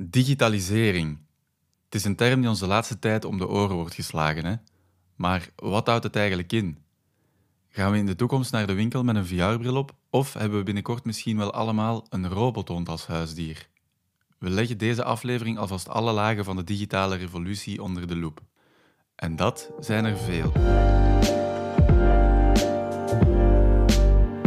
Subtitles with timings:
[0.00, 1.18] Digitalisering.
[1.84, 4.44] Het is een term die ons de laatste tijd om de oren wordt geslagen.
[4.44, 4.54] Hè?
[5.14, 6.78] Maar wat houdt het eigenlijk in?
[7.68, 9.94] Gaan we in de toekomst naar de winkel met een VR-bril op?
[10.10, 13.68] Of hebben we binnenkort misschien wel allemaal een robothond als huisdier?
[14.38, 18.40] We leggen deze aflevering alvast alle lagen van de digitale revolutie onder de loep.
[19.14, 20.52] En dat zijn er veel.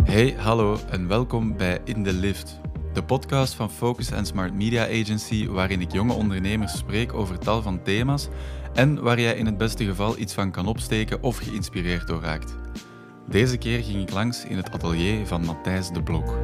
[0.03, 2.59] Hey, hallo en welkom bij In the Lift,
[2.93, 7.61] de podcast van Focus and Smart Media Agency, waarin ik jonge ondernemers spreek over tal
[7.61, 8.27] van thema's
[8.73, 12.55] en waar jij in het beste geval iets van kan opsteken of geïnspireerd door raakt.
[13.29, 16.35] Deze keer ging ik langs in het atelier van Matthijs de Blok.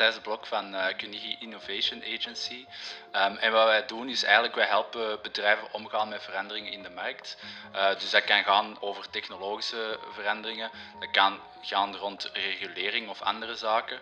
[0.00, 2.66] Matthijs Blok van uh, Kunigi Innovation Agency.
[3.12, 6.90] Um, en wat wij doen is eigenlijk, wij helpen bedrijven omgaan met veranderingen in de
[6.90, 7.36] markt.
[7.74, 13.54] Uh, dus dat kan gaan over technologische veranderingen, dat kan gaan rond regulering of andere
[13.54, 14.00] zaken.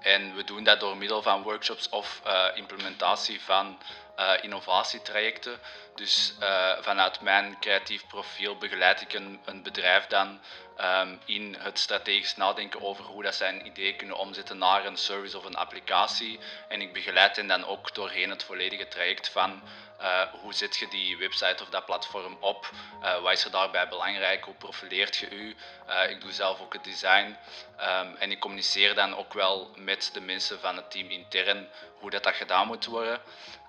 [0.00, 3.78] En we doen dat door middel van workshops of uh, implementatie van
[4.18, 5.58] uh, innovatietrajecten.
[5.94, 6.34] Dus
[6.80, 10.40] vanuit mijn creatief profiel begeleid ik een, een bedrijf dan
[10.84, 15.38] um, in het strategisch nadenken over hoe dat zijn idee kunnen omzetten naar een service
[15.38, 16.38] of een applicatie.
[16.68, 19.62] En ik begeleid hen dan ook doorheen het volledige traject van
[20.00, 22.70] uh, hoe zet je die website of dat platform op?
[23.02, 24.44] Uh, wat is er daarbij belangrijk?
[24.44, 25.56] Hoe profileert je u?
[25.88, 27.36] Uh, ik doe zelf ook het design.
[27.80, 32.10] Um, en ik communiceer dan ook wel met de mensen van het team intern hoe
[32.10, 33.20] dat, dat gedaan moet worden.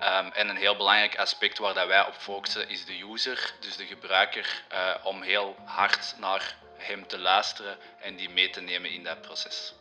[0.02, 3.78] Um, en een heel belangrijk aspect waar dat wij op focussen is de user, dus
[3.78, 4.64] de gebruiker,
[5.04, 9.76] om heel hard naar hem te luisteren en die mee te nemen in dat proces.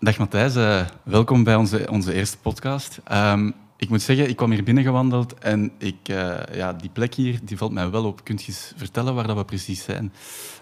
[0.00, 0.54] Dag Matthijs,
[1.02, 2.98] welkom bij onze, onze eerste podcast.
[3.12, 7.38] Um, ik moet zeggen, ik kwam hier binnengewandeld en ik, uh, ja, die plek hier
[7.42, 8.24] die valt mij wel op.
[8.24, 10.12] Kunt je eens vertellen waar dat we precies zijn?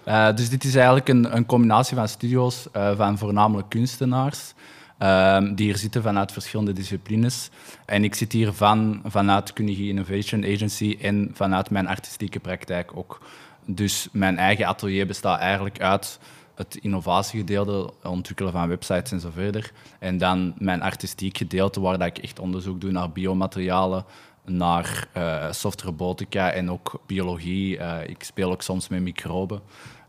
[0.08, 4.54] Uh, dus dit is eigenlijk een, een combinatie van studio's uh, van voornamelijk kunstenaars.
[4.98, 7.50] Ehm, die hier zitten vanuit verschillende disciplines.
[7.86, 13.20] En ik zit hier van, vanuit Kunige Innovation Agency en vanuit mijn artistieke praktijk ook.
[13.66, 16.18] Dus mijn eigen atelier bestaat eigenlijk uit
[16.54, 19.72] het innovatiegedeelte, ontwikkelen van websites en zo verder.
[19.98, 24.04] En dan mijn artistiek gedeelte, waar dat ik echt onderzoek doe naar biomaterialen,
[24.44, 27.78] naar uh, softrobotica en ook biologie.
[27.78, 29.60] Uh, ik speel ook soms met microben.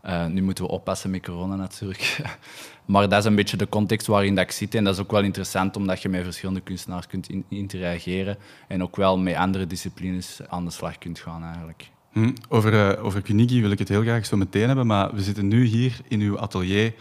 [0.04, 2.20] Uh, nu moeten we oppassen met corona natuurlijk.
[2.84, 4.74] maar dat is een beetje de context waarin dat ik zit.
[4.74, 8.38] En dat is ook wel interessant, omdat je met verschillende kunstenaars kunt in interageren.
[8.68, 11.90] En ook wel met andere disciplines aan de slag kunt gaan eigenlijk.
[12.12, 15.22] Hm, over, uh, over Kunigi wil ik het heel graag zo meteen hebben, maar we
[15.22, 16.94] zitten nu hier in uw atelier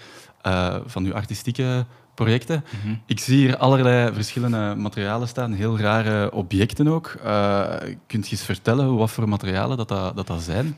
[0.46, 2.64] uh, van uw artistieke projecten.
[2.70, 3.02] Mm -hmm.
[3.06, 7.16] Ik zie hier allerlei verschillende materialen staan, heel rare objecten ook.
[7.26, 7.74] Uh,
[8.08, 10.78] kunt je eens vertellen wat voor materialen dat, dat, dat, dat zijn?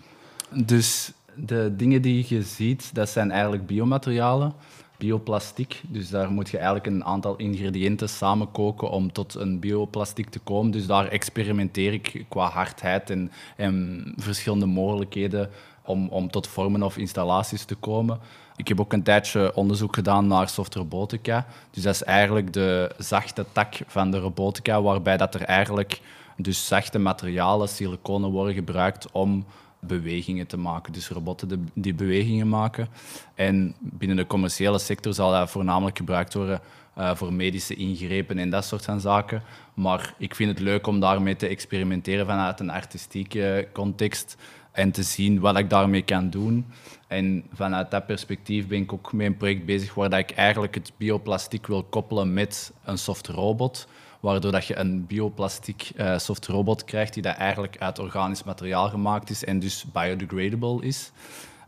[0.50, 4.54] Dus de dingen die je ziet, dat zijn eigenlijk biomaterialen
[5.00, 5.82] bioplastiek.
[5.88, 10.72] Dus daar moet je eigenlijk een aantal ingrediënten samenkoken om tot een bioplastiek te komen.
[10.72, 15.50] Dus daar experimenteer ik qua hardheid en, en verschillende mogelijkheden
[15.86, 18.20] om, om tot vormen of installaties te komen.
[18.56, 21.46] Ik heb ook een tijdje onderzoek gedaan naar soft robotica.
[21.72, 26.02] Dus dat is eigenlijk de zachte tak van de robotica, waarbij dat er eigenlijk
[26.38, 29.46] dus zachte materialen, siliconen worden gebruikt om
[29.80, 30.94] bewegingen te maken.
[30.94, 32.88] Dus robotten die bewegingen maken.
[33.36, 36.62] En binnen de commerciële sector zal dat voornamelijk gebruikt worden
[36.98, 39.44] uh, voor medische ingrepen en dat soort van zaken.
[39.74, 44.38] Maar ik vind het leuk om daarmee te experimenteren vanuit een artistieke context
[44.72, 46.66] en te zien wat ik daarmee kan doen.
[47.08, 50.92] En vanuit dat perspectief ben ik ook met een project bezig waar ik eigenlijk het
[50.98, 53.88] bioplastiek wil koppelen met een soft robot
[54.20, 58.90] waardoor dat je een bioplastic uh, soft robot krijgt die dat eigenlijk uit organisch materiaal
[58.90, 61.12] gemaakt is en dus biodegradable is.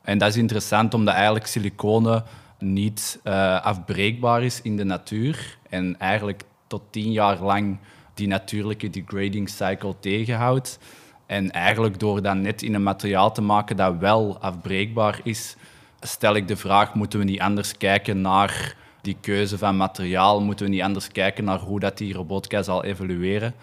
[0.01, 2.23] En dat is interessant omdat eigenlijk siliconen
[2.59, 7.78] niet uh, afbreekbaar is in de natuur en eigenlijk tot tien jaar lang
[8.13, 10.79] die natuurlijke degrading cycle tegenhoudt.
[11.25, 15.56] En eigenlijk door dat net in een materiaal te maken dat wel afbreekbaar is,
[16.00, 20.66] stel ik de vraag, moeten we niet anders kijken naar die keuze van materiaal moeten
[20.66, 23.53] we niet anders kijken naar hoe dat die robotica zal evolueren.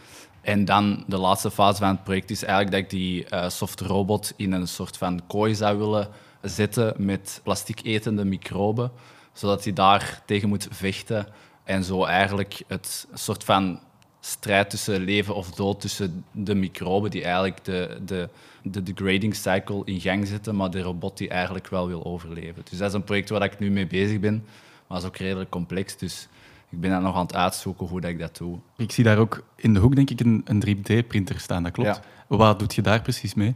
[0.40, 3.81] En dan de laatste fase van het project is eigenlijk dat ik die uh, soft
[3.81, 6.08] robot in een soort van kooi zou willen
[6.43, 8.90] zetten met plastic etende microben,
[9.32, 11.26] zodat hij daar tegen moet vechten
[11.64, 13.81] en zo eigenlijk het soort van
[14.20, 18.29] strijd tussen leven of dood tussen de microben die eigenlijk de, de,
[18.62, 22.62] de degrading cycle in gang zetten, maar de robot die eigenlijk wel wil overleven.
[22.70, 24.44] Dus dat is een project waar ik nu mee bezig ben.
[24.88, 26.29] Maar dat is ook redelijk complex, dus
[26.69, 28.58] ik ben daar nog aan het uitzoeken hoe dat ik dat doe.
[28.76, 32.00] Ik zie daar ook in de hoek denk ik een, een 3D-printer staan, dat klopt.
[32.26, 33.55] Wat doet je daar precies mee?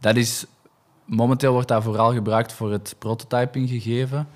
[0.00, 0.46] Dat is
[1.04, 4.28] momenteel wordt dat vooral gebruikt voor het prototyping gegeven.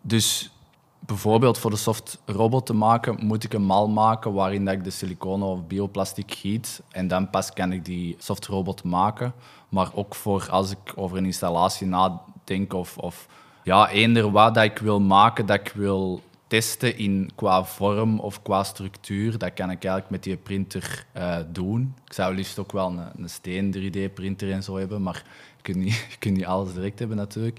[0.00, 0.52] Dus
[0.98, 4.84] bijvoorbeeld voor de soft robot te maken, moet ik een mal maken waarin dat ik
[4.84, 6.82] de siliconen of bioplastic giet.
[6.90, 9.32] En dan pas kan ik die soft robot maken.
[9.68, 13.28] Maar ook voor als ik over een installatie nadenk of, of
[13.62, 18.42] ja, eender wat dat ik wil maken, dat ik wil testen in qua vorm of
[18.42, 21.94] qua structuur, dat kan ik eigenlijk met die printer uh, doen.
[22.04, 25.24] Ik zou liefst ook wel een, een steen 3D-printer en zo hebben, maar
[25.56, 27.58] je kunt niet, niet alles direct hebben natuurlijk.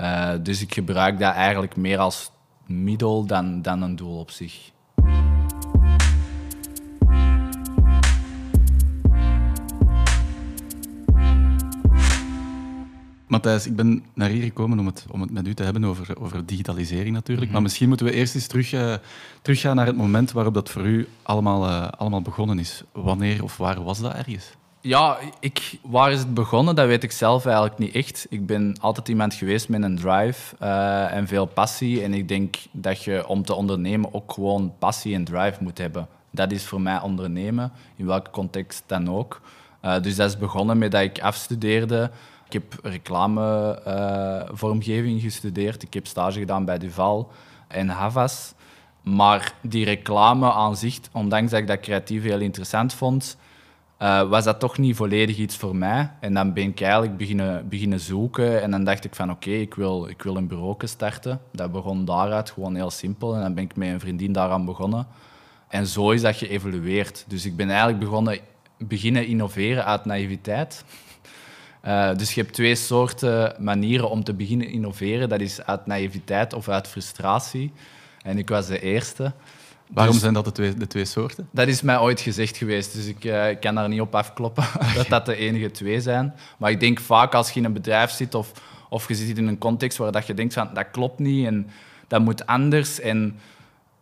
[0.00, 2.30] Uh, dus ik gebruik dat eigenlijk meer als
[2.66, 4.71] middel dan, dan een doel op zich.
[13.32, 16.20] Matthijs, ik ben naar hier gekomen om het, om het met u te hebben over,
[16.20, 17.44] over digitalisering natuurlijk.
[17.44, 17.52] Mhm.
[17.52, 18.94] Maar misschien moeten we eerst eens terug, uh,
[19.42, 22.82] teruggaan naar het moment waarop dat voor u allemaal, uh, allemaal begonnen is.
[22.92, 24.50] Wanneer of waar was dat ergens?
[24.80, 26.74] Ja, ik, waar is het begonnen?
[26.74, 28.26] Dat weet ik zelf eigenlijk niet echt.
[28.28, 32.02] Ik ben altijd iemand geweest met een drive uh, en veel passie.
[32.02, 36.08] En ik denk dat je om te ondernemen ook gewoon passie en drive moet hebben.
[36.30, 39.40] Dat is voor mij ondernemen, in welke context dan ook.
[40.02, 42.10] dus dat is begonnen met dat ik afstudeerde
[42.54, 45.82] ik heb reclamevormgeving uh, gestudeerd.
[45.82, 47.30] Ik heb stage gedaan bij Duval
[47.68, 48.54] en Havas.
[49.02, 53.36] Maar die reclame aan zich, ondanks dat ik dat creatief heel interessant vond,
[54.02, 56.10] uh, was dat toch niet volledig iets voor mij.
[56.20, 58.62] En dan ben ik eigenlijk beginnen, beginnen zoeken.
[58.62, 61.40] En dan dacht ik van oké, ik, wil, ik wil een bureau starten.
[61.52, 63.34] Dat begon daaruit, gewoon heel simpel.
[63.34, 65.06] En dan ben ik met een vriendin daaraan begonnen.
[65.68, 67.24] En zo is dat geëvolueerd.
[67.28, 68.38] Dus ik ben eigenlijk begonnen,
[68.78, 70.84] beginnen innoveren uit naïviteit.
[71.86, 75.28] Uh, dus je hebt twee soorten manieren om te beginnen innoveren.
[75.28, 77.72] Dat is uit naïviteit of uit frustratie.
[78.22, 79.32] En ik was de eerste.
[79.92, 81.48] Waarom dus zijn dat de twee, de twee soorten?
[81.50, 84.64] Dat is mij ooit gezegd geweest, dus ik uh, kan daar niet op afkloppen
[84.94, 86.34] dat dat de enige twee zijn.
[86.58, 88.52] Maar ik denk vaak als je in een bedrijf zit of,
[88.88, 91.70] of je zit in een context waar dat je denkt van dat klopt niet en
[92.08, 93.38] dat moet anders en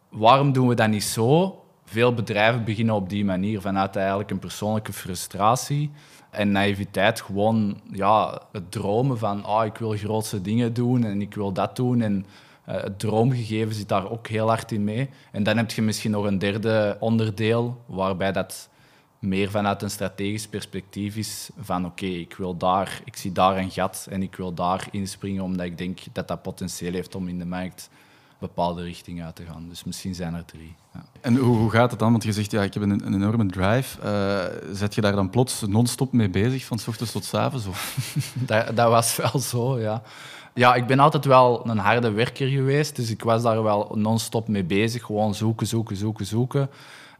[0.09, 1.55] waarom doen we dat niet zo?
[1.85, 5.91] Veel bedrijven beginnen op die manier vanuit eigenlijk een persoonlijke frustratie
[6.31, 11.35] en naïviteit, gewoon ja, het dromen van oh, ik wil grootste dingen doen en ik
[11.35, 12.01] wil dat doen.
[12.01, 12.27] En
[12.69, 15.11] uh, het droomgegeven zit daar ook heel hard in mee.
[15.33, 18.69] En dan heb je misschien nog een derde onderdeel, waarbij dat
[19.19, 23.71] meer vanuit een strategisch perspectief is van oké, ik wil daar, ik zie daar een
[23.71, 27.39] gat en ik wil daar inspringen omdat ik denk dat dat potentieel heeft om in
[27.39, 27.91] de markt
[28.41, 29.67] bepaalde richting uit te gaan.
[29.69, 30.75] Dus misschien zijn er drie.
[30.95, 31.05] Ja.
[31.21, 32.11] En hoe, hoe, gaat het dan?
[32.11, 33.99] Want je zegt, ja, ik heb een, een enorme drive.
[34.05, 37.67] Uh, zet je daar dan plots non-stop mee bezig, van s ochtends tot s avonds?
[38.35, 40.03] dat, dat was wel zo, ja.
[40.55, 44.49] Ja, ik ben altijd wel een harde werker geweest, dus ik was daar wel non-stop
[44.49, 45.03] mee bezig.
[45.03, 46.71] Gewoon zoeken, zoeken, zoeken, zoeken.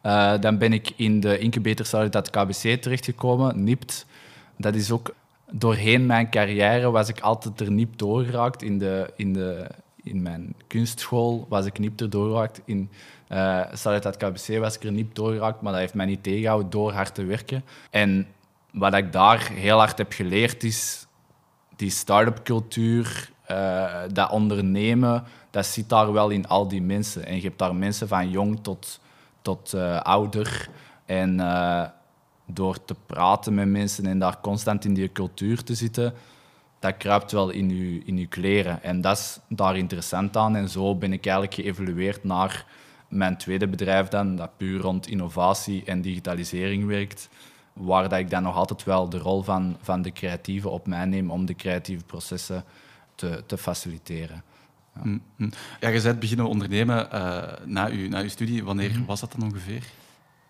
[0.03, 4.07] Uh, dan ben ik in de incubator dat KBC terechtgekomen, NIPT.
[4.57, 5.15] Dat is ook
[5.51, 9.67] doorheen mijn carrière was ik altijd er niet doorgeraakt in de, in de
[10.03, 12.61] in mijn kunstschool was ik niet er doorgeraakt.
[12.65, 12.91] In
[13.29, 16.93] uh, Salet KBC was ik er niet doorgeraakt, maar dat heeft mij niet tegengehouden door
[16.93, 17.65] hard te werken.
[17.91, 18.27] En
[18.73, 21.07] wat ik daar heel hard heb geleerd is
[21.77, 27.27] die start-up cultuur, uh, dat ondernemen, dat zit daar wel in al die mensen.
[27.27, 29.01] En je hebt daar mensen van jong tot,
[29.43, 30.69] tot uh, ouder.
[31.05, 31.41] En
[32.55, 36.15] door te praten met mensen en daar constant in die cultuur te zitten,
[36.81, 38.83] dat kruipt wel in je, in uw kleren.
[38.83, 40.57] En dat is daar interessant aan.
[40.57, 42.67] En zo ben ik eigenlijk geëvolueerd naar
[43.09, 47.29] mijn tweede bedrijf dan, dat puur rond innovatie en digitalisering werkt.
[47.73, 51.05] Waar dat ik dan nog altijd wel de rol van, van de creatieve op mij
[51.05, 52.65] neem om de creatieve processen
[53.15, 54.43] te, te faciliteren.
[54.95, 55.01] Ja.
[55.05, 55.51] Mm, mm.
[55.81, 58.65] ja, je bent beginnen ondernemen uh, na, je, na uw studie.
[58.65, 59.05] Wanneer mhm.
[59.05, 59.85] was dat dan ongeveer?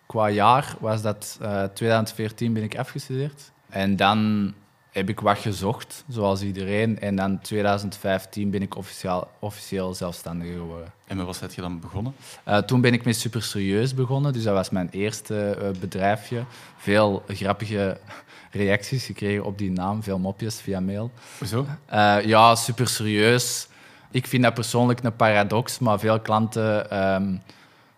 [0.07, 3.53] Qua jaar was dat uh, eh, 2014 ben ik afgestudeerd.
[3.69, 4.53] En dan
[4.91, 7.01] heb ik wat gezocht, zoals iedereen.
[7.01, 10.93] En dan 2015 ben ik officieel, officieel zelfstandig geworden.
[11.07, 12.15] En met wat heb je dan begonnen?
[12.49, 14.33] Uh, toen ben ik met Super Serieus begonnen.
[14.33, 16.45] Dus dat was mijn eerste uh, bedrijfje.
[16.77, 17.99] Veel grappige
[18.51, 20.03] reacties gekregen op die naam.
[20.03, 21.11] Veel mopjes via mail.
[21.39, 21.67] Hoezo?
[21.93, 23.69] Uh, ja, Super Serieus.
[24.11, 26.99] Ik vind dat persoonlijk een paradox, maar veel klanten...
[27.15, 27.41] Um,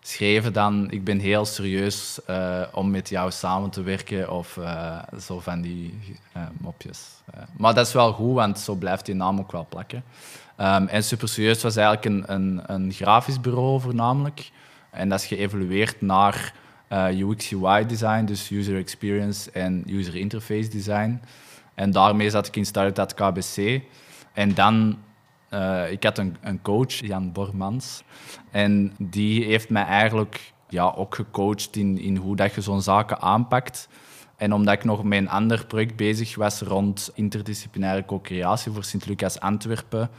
[0.03, 4.99] schreven dan, ik ben heel serieus uh, om met jou samen te werken of uh,
[5.19, 5.99] zo van die
[6.37, 7.07] uh, mopjes.
[7.57, 10.03] maar dat is wel goed, want zo blijft die naam ook wel plakken.
[10.57, 14.51] Um, en Super Serieus was eigenlijk een, een, een, grafisch bureau voornamelijk.
[14.89, 16.53] En dat is geëvolueerd naar
[16.89, 21.21] UX-UI design, dus user experience en user interface design.
[21.75, 23.81] En daarmee zat ik in Startup KBC.
[24.33, 24.97] En dan
[25.53, 28.03] uh, ik had een, een, coach, Jan Bormans.
[28.51, 33.21] En die heeft mij eigenlijk ja, ook gecoacht in, in hoe dat je zo'n zaken
[33.21, 33.87] aanpakt.
[34.37, 39.39] En omdat ik nog met een ander project bezig was rond interdisciplinaire co-creatie voor Sint-Lucas
[39.39, 40.09] Antwerpen,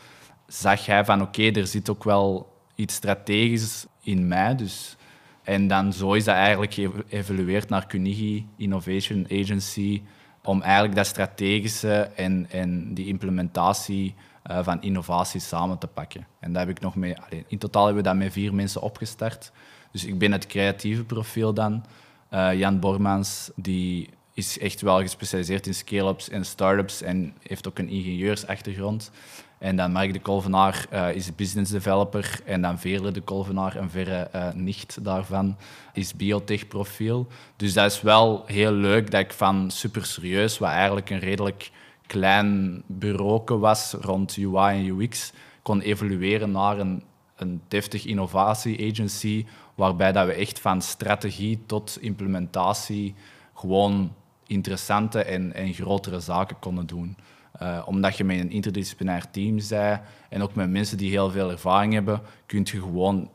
[0.47, 4.55] zag hij van oké, er zit ook wel iets strategisch in mij.
[4.55, 4.97] Dus,
[5.43, 10.03] en dan zo is dat eigenlijk geëvolueerd naar Kunigi Innovation Agency,
[10.43, 14.15] om eigenlijk dat strategische en, en die implementatie
[14.51, 16.27] uh, van innovatie samen te pakken.
[16.41, 19.53] En daar heb ik nog mee, in totaal hebben we dat met vier mensen opgestart.
[19.93, 21.85] Dus ik ben het creatieve profiel dan.
[22.31, 27.79] Uh, Jan Bormans, die is echt wel gespecialiseerd in scale-ups en start-ups en heeft ook
[27.79, 29.11] een ingenieursachtergrond.
[29.59, 32.41] En dan Mark de Kolvenaar uh, is business developer.
[32.45, 35.57] En dan Veerle de Kolvenaar, een verre uh, nicht daarvan,
[35.93, 37.27] is biotech-profiel.
[37.57, 41.71] Dus dat is wel heel leuk dat ik van super serieus, wat eigenlijk een redelijk
[42.07, 45.33] klein bureau was rond UI en UX,
[45.63, 47.03] kon evolueren naar een,
[47.37, 53.15] een deftig innovatie-agency, waarbij dat we echt van strategie tot implementatie
[53.55, 54.13] gewoon
[54.47, 57.17] interessante en, en grotere zaken konden doen.
[57.63, 61.51] Uh, omdat je met een interdisciplinair team bent en ook met mensen die heel veel
[61.51, 63.31] ervaring hebben, kun je gewoon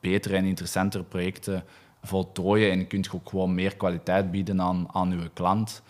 [0.00, 1.64] betere en interessantere projecten
[2.02, 5.82] voltooien en kun je ook gewoon meer kwaliteit bieden aan, aan je klant.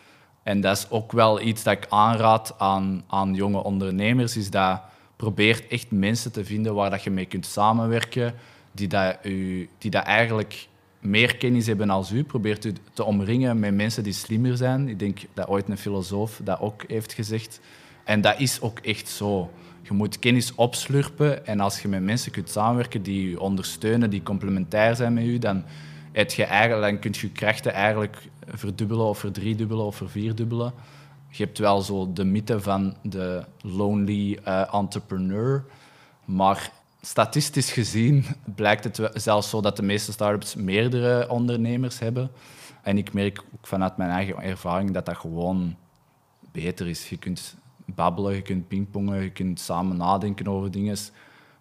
[0.49, 4.81] En dat is ook wel iets dat ik aanraad aan, aan jonge ondernemers, is dat
[5.17, 8.35] probeert echt mensen te vinden waar dat je mee kunt samenwerken,
[8.73, 10.69] die, dat u, die dat eigenlijk
[11.00, 12.25] meer kennis hebben als u.
[12.25, 14.88] Probeert u te omringen met mensen die slimmer zijn.
[14.88, 17.61] Ik denk dat ooit een filosoof dat ook heeft gezegd.
[18.05, 19.50] En dat is ook echt zo.
[19.83, 24.23] Je moet kennis opslurpen en als je met mensen kunt samenwerken die je ondersteunen, die
[24.23, 25.64] complementair zijn met u, dan,
[26.12, 28.17] heb je dan kun je krachten eigenlijk
[28.52, 30.73] verdubbelen of verdriedubbelen of vervierdubbelen.
[31.31, 35.64] Je hebt wel zo de mythe van de lonely uh, entrepreneur,
[36.25, 38.25] maar statistisch gezien
[38.55, 42.31] blijkt het zelfs zo dat de meeste startups meerdere ondernemers hebben.
[42.83, 45.76] En ik merk ook vanuit mijn eigen ervaring dat dat gewoon
[46.52, 47.09] beter is.
[47.09, 50.97] Je kunt babbelen, je kunt pingpongen, je kunt samen nadenken over dingen.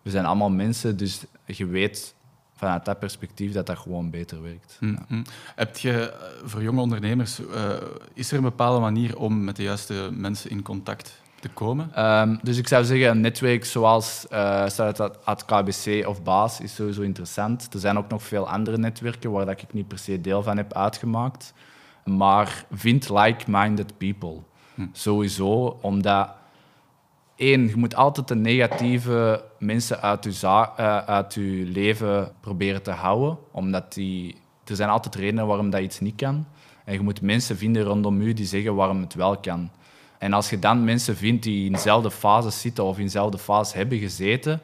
[0.01, 2.15] We zijn allemaal mensen, dus je weet
[2.57, 4.77] vanuit dat perspectief dat dat gewoon beter werkt.
[4.79, 5.23] Mm -hmm.
[5.55, 7.69] Heb je eh, voor jonge ondernemers, uh,
[8.13, 12.05] is er een bepaalde manier om met de juiste mensen in contact te komen?
[12.05, 14.65] Um, dus ik zou zeggen, een netwerk zoals uh,
[15.23, 17.73] het KBC of Baas is sowieso interessant.
[17.73, 20.57] Er zijn ook nog veel andere netwerken waar dat ik niet per se deel van
[20.57, 21.53] heb uitgemaakt.
[22.03, 24.39] Maar vind like-minded people.
[24.75, 24.85] Hm.
[24.91, 26.29] Sowieso, omdat
[27.37, 32.91] één, je moet altijd de negatieve mensen uit je, uh, uit je leven proberen te
[32.91, 33.37] houden.
[33.51, 36.45] Omdat die, er zijn altijd redenen waarom dat iets niet kan.
[36.85, 39.69] En je moet mensen vinden rondom je die zeggen waarom het wel kan.
[40.17, 43.77] En als je dan mensen vindt die in dezelfde fase zitten of in dezelfde fase
[43.77, 44.61] hebben gezeten,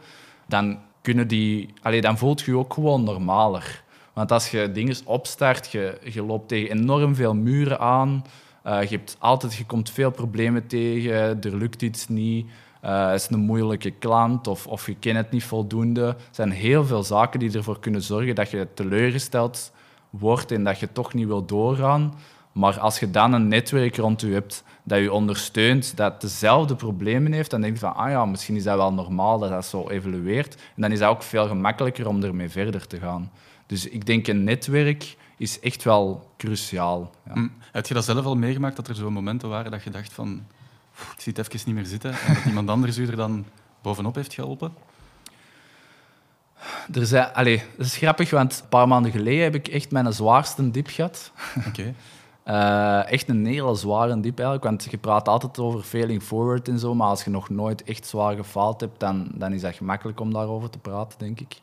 [0.48, 3.84] dan, kunnen die, allee, dan voelt je je ook gewoon normaler.
[4.13, 8.24] Want als je dingen opstart, je, je loopt tegen enorm veel muren aan.
[8.67, 12.48] Uh, je, hebt altijd, je komt veel problemen tegen, er lukt iets niet.
[12.86, 16.05] Uh, is een moeilijke klant of, of je kent het niet voldoende.
[16.05, 19.72] Er zijn heel veel zaken die ervoor kunnen zorgen dat je teleurgesteld
[20.10, 22.13] wordt en dat je toch niet wil doorgaan.
[22.51, 27.32] Maar als je dan een netwerk rond je hebt dat je ondersteunt, dat dezelfde problemen
[27.32, 29.89] heeft, dan denk je van, ah ja, misschien is dat wel normaal dat dat zo
[29.89, 30.55] evolueert.
[30.55, 33.32] En dan is dat ook veel gemakkelijker om ermee verder te gaan.
[33.65, 37.12] Dus ik denk een netwerk is echt wel cruciaal.
[37.25, 37.33] Ja.
[37.33, 37.47] Hm.
[37.71, 40.45] Heb je dat zelf al meegemaakt, dat er zo momenten waren dat je dacht van,
[41.15, 43.45] ik zie het even niet meer zitten, en dat iemand anders u er dan
[43.81, 44.73] bovenop heeft geholpen?
[46.93, 50.13] Er zijn, allez, dat is grappig, want een paar maanden geleden heb ik echt mijn
[50.13, 51.31] zwaarste dip gehad.
[51.67, 51.93] Oké.
[52.47, 56.79] Uh, echt een hele zware dip eigenlijk, want je praat altijd over failing forward en
[56.79, 60.19] zo, maar als je nog nooit echt zwaar gefaald hebt, dan, dan is dat gemakkelijk
[60.19, 61.62] om daarover te praten, denk ik.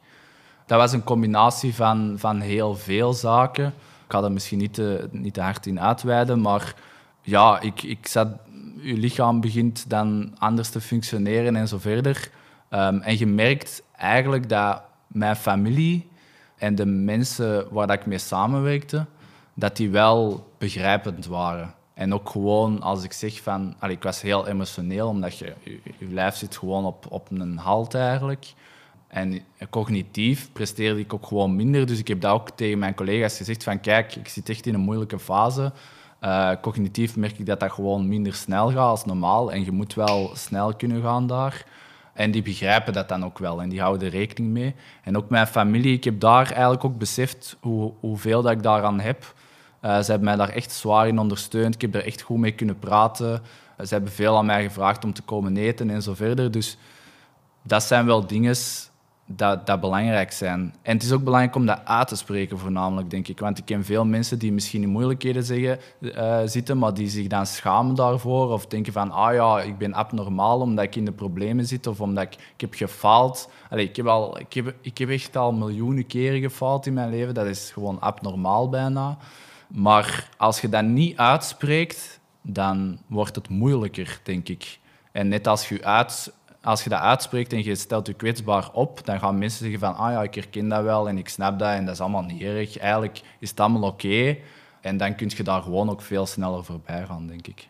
[0.70, 3.66] Dat was een combinatie van, van heel veel zaken.
[3.66, 6.74] Ik ga er misschien niet te, niet te hard in uitweiden, maar
[7.22, 8.28] ja, ik, ik zat,
[8.80, 12.30] je lichaam begint dan anders te functioneren en zo verder.
[12.70, 16.08] Um, en je merkt eigenlijk dat mijn familie
[16.56, 19.06] en de mensen waar ik mee samenwerkte,
[19.54, 21.74] dat die wel begrijpend waren.
[21.94, 23.74] En ook gewoon als ik zeg van...
[23.78, 25.52] Allee, ik was heel emotioneel, omdat je,
[25.98, 28.54] je, lijf zit gewoon op, op een halt eigenlijk.
[29.10, 29.40] En
[29.70, 31.86] cognitief presteerde ik ook gewoon minder.
[31.86, 33.80] Dus ik heb dat ook tegen mijn collega's gezegd van...
[33.80, 35.72] Kijk, ik zit echt in een moeilijke fase.
[36.24, 39.52] Uh, cognitief merk ik dat dat gewoon minder snel gaat als normaal.
[39.52, 41.64] En je moet wel snel kunnen gaan daar.
[42.12, 44.74] En die begrijpen dat dan ook wel en die houden rekening mee.
[45.02, 49.00] En ook mijn familie, ik heb daar eigenlijk ook beseft hoe, hoeveel dat ik daaraan
[49.00, 49.34] heb.
[49.82, 51.74] Uh, ze hebben mij daar echt zwaar in ondersteund.
[51.74, 53.30] Ik heb er echt goed mee kunnen praten.
[53.30, 56.50] Uh, ze hebben veel aan mij gevraagd om te komen eten en zo verder.
[56.50, 56.76] Dus
[57.62, 58.56] dat zijn wel dingen
[59.36, 60.74] dat, dat belangrijk zijn.
[60.82, 63.38] En het is ook belangrijk om dat uit te spreken, voornamelijk, denk ik.
[63.38, 67.46] Want ik ken veel mensen die misschien in moeilijkheden uh, zitten, maar die zich dan
[67.46, 68.52] schamen daarvoor.
[68.52, 71.86] Of denken van, ah ja, ik ben abnormaal omdat ik in de problemen zit.
[71.86, 73.50] Of omdat ik, ik heb gefaald.
[73.70, 77.10] Allee, ik, heb al, ik, heb, ik heb echt al miljoenen keren gefaald in mijn
[77.10, 77.34] leven.
[77.34, 79.18] Dat is gewoon abnormaal bijna.
[79.68, 84.78] Maar als je dat niet uitspreekt, dan wordt het moeilijker, denk ik.
[85.12, 86.32] En net als je uit
[86.62, 89.96] als je dat uitspreekt en je stelt je kwetsbaar op, dan gaan mensen zeggen van,
[89.96, 92.42] ah ja, ik herken dat wel en ik snap dat en dat is allemaal niet
[92.42, 92.78] erg.
[92.78, 94.36] Eigenlijk is het allemaal oké.
[94.80, 97.68] En dan kun je daar gewoon ook veel sneller voorbij gaan, denk ik.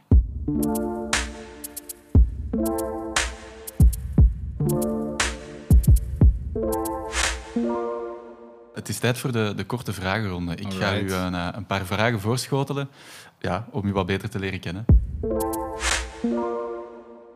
[8.75, 10.55] Het is tijd voor de, de korte vragenronde.
[10.55, 12.89] Ik ga u een, eh, een paar vragen voorschotelen
[13.39, 14.85] ja, om u wat beter te leren kennen.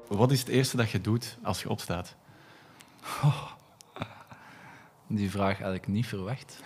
[0.08, 2.14] Wat is het eerste dat je doet als je opstaat?
[5.06, 6.62] die vraag had ik niet verwacht.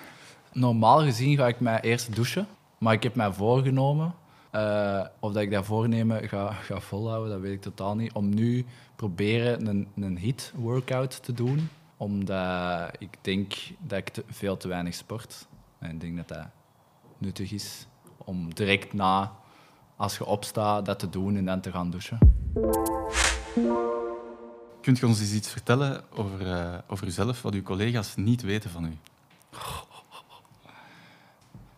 [0.53, 2.47] Normaal gezien ga ik mij eerst douchen,
[2.79, 4.15] maar ik heb mij voorgenomen,
[4.53, 8.35] uh, of dat ik dat voornemen ga, ga volhouden, dat weet ik totaal niet, om
[8.35, 8.67] nu
[8.97, 14.95] proberen een, een hit workout te doen, omdat ik denk dat ik veel te weinig
[14.95, 15.47] sport.
[15.79, 16.47] En ik denk dat dat
[17.19, 19.33] nuttig is om direct na,
[19.97, 22.19] als je opstaat, dat te doen en dan te gaan douchen.
[24.89, 28.71] Kunt je ons eens iets vertellen over, uh, over uzelf, wat uw collega's niet weten
[28.71, 28.97] van u?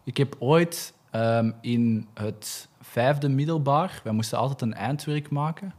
[0.04, 5.74] Ik heb ooit um, in het vijfde middelbaar, wij moesten altijd een eindwerk maken.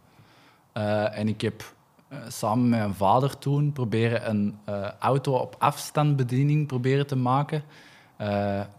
[0.73, 1.73] Uh, en ik heb
[2.09, 4.57] uh, samen met mijn vader toen proberen een
[4.99, 7.63] auto op afstandbediening proberen te maken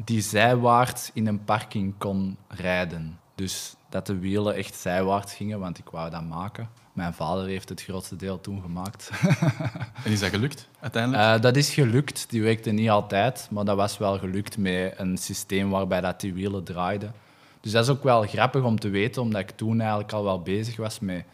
[0.04, 3.18] die zijwaarts in een parking kon rijden.
[3.34, 6.81] Dus dat de wielen echt zijwaarts gingen, want ik wou dat maken.
[6.92, 9.10] Mijn vader heeft het grootste deel toen gemaakt.
[10.04, 11.36] en is dat gelukt uiteindelijk?
[11.36, 12.30] Uh, dat is gelukt.
[12.30, 16.34] Die werkte niet altijd, maar dat was wel gelukt met een systeem waarbij dat die
[16.34, 17.14] wielen draaiden.
[17.60, 20.42] Dus dat is ook wel grappig om te weten, omdat ik toen eigenlijk al wel
[20.42, 21.24] bezig was met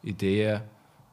[0.00, 0.60] ideeën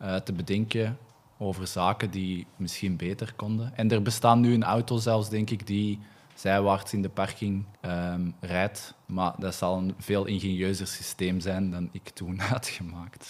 [0.02, 0.98] uh, te bedenken
[1.38, 3.72] over zaken die misschien beter konden.
[3.76, 6.00] En er bestaan nu een auto zelfs, denk ik, die
[6.42, 8.94] zijwaarts in de parking um, rijdt.
[9.06, 13.26] Maar dat zal een veel ingenieuzer systeem zijn dan ik toen had gemaakt.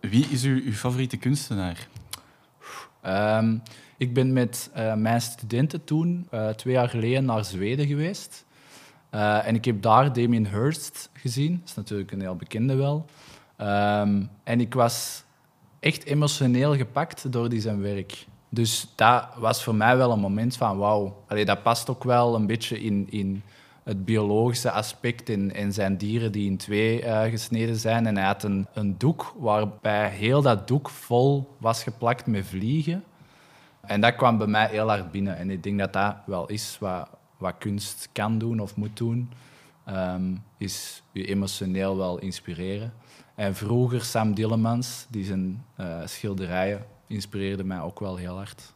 [0.00, 1.88] Wie is uw, uw favoriete kunstenaar?
[3.06, 3.62] Um,
[3.96, 8.44] ik ben met uh, mijn studenten toen uh, twee jaar geleden naar Zweden geweest.
[9.14, 11.58] Uh, en ik heb daar Damien Hirst gezien.
[11.58, 13.06] Dat is natuurlijk een heel bekende wel.
[13.60, 15.24] Um, en ik was
[15.80, 18.26] echt emotioneel gepakt door die zijn werk.
[18.52, 21.24] Dus dat was voor mij wel een moment van wauw.
[21.44, 23.42] Dat past ook wel een beetje in, in
[23.82, 28.06] het biologische aspect en zijn dieren die in twee uh, gesneden zijn.
[28.06, 33.04] En hij had een, een doek waarbij heel dat doek vol was geplakt met vliegen.
[33.80, 35.36] En dat kwam bij mij heel hard binnen.
[35.36, 37.08] En ik denk dat dat wel is wat,
[37.38, 39.30] wat kunst kan doen of moet doen.
[39.88, 42.92] Um, is je emotioneel wel inspireren.
[43.34, 48.72] En vroeger Sam Dillemans, die zijn uh, schilderijen inspireerde mij ook wel heel hard.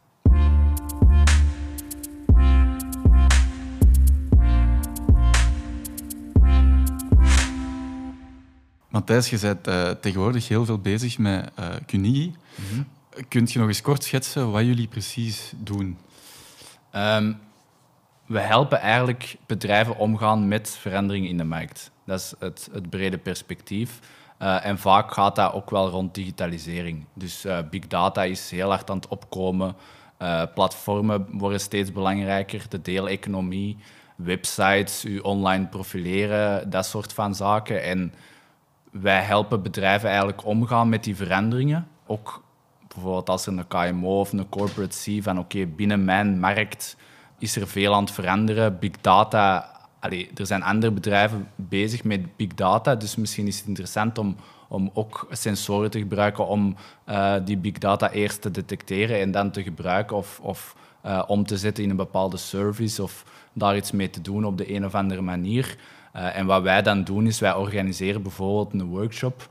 [8.89, 12.35] Matthijs, je bent uh, tegenwoordig heel veel bezig met uh, Kunigi.
[12.73, 12.87] Mm
[13.29, 15.99] Kunt je nog eens kort schetsen wat jullie precies doen?
[16.95, 17.39] Um,
[18.27, 21.91] we helpen eigenlijk bedrijven omgaan met veranderingen in de markt.
[22.07, 23.99] Dat is het, het brede perspectief.
[24.45, 27.07] Uh, en vaak gaat dat ook wel rond digitalisering.
[27.15, 29.77] Dus uh, big data is heel hard aan het opkomen.
[30.23, 32.67] Uh, platformen worden steeds belangrijker.
[32.69, 33.77] De deeleconomie,
[34.17, 37.83] websites, u online profileren, dat soort van zaken.
[37.83, 38.15] En
[38.91, 41.89] wij helpen bedrijven eigenlijk omgaan met die veranderingen.
[42.07, 42.43] Ook
[42.89, 46.97] bijvoorbeeld als er een KMO of een corporate ziet van oké, binnen mijn markt
[47.39, 48.79] is er veel aan het veranderen.
[48.79, 49.74] Big data
[50.13, 54.37] er zijn andere bedrijven bezig met big data, dus misschien is het interessant om,
[54.69, 56.77] om ook sensoren te gebruiken om
[57.09, 61.47] uh, die big data eerst te detecteren en dan te gebruiken of, of uh, om
[61.47, 64.85] te zetten in een bepaalde service of daar iets mee te doen op de een
[64.85, 65.77] of andere manier.
[66.17, 69.49] Uh, en wat wij dan doen is, wij organiseren bijvoorbeeld een workshop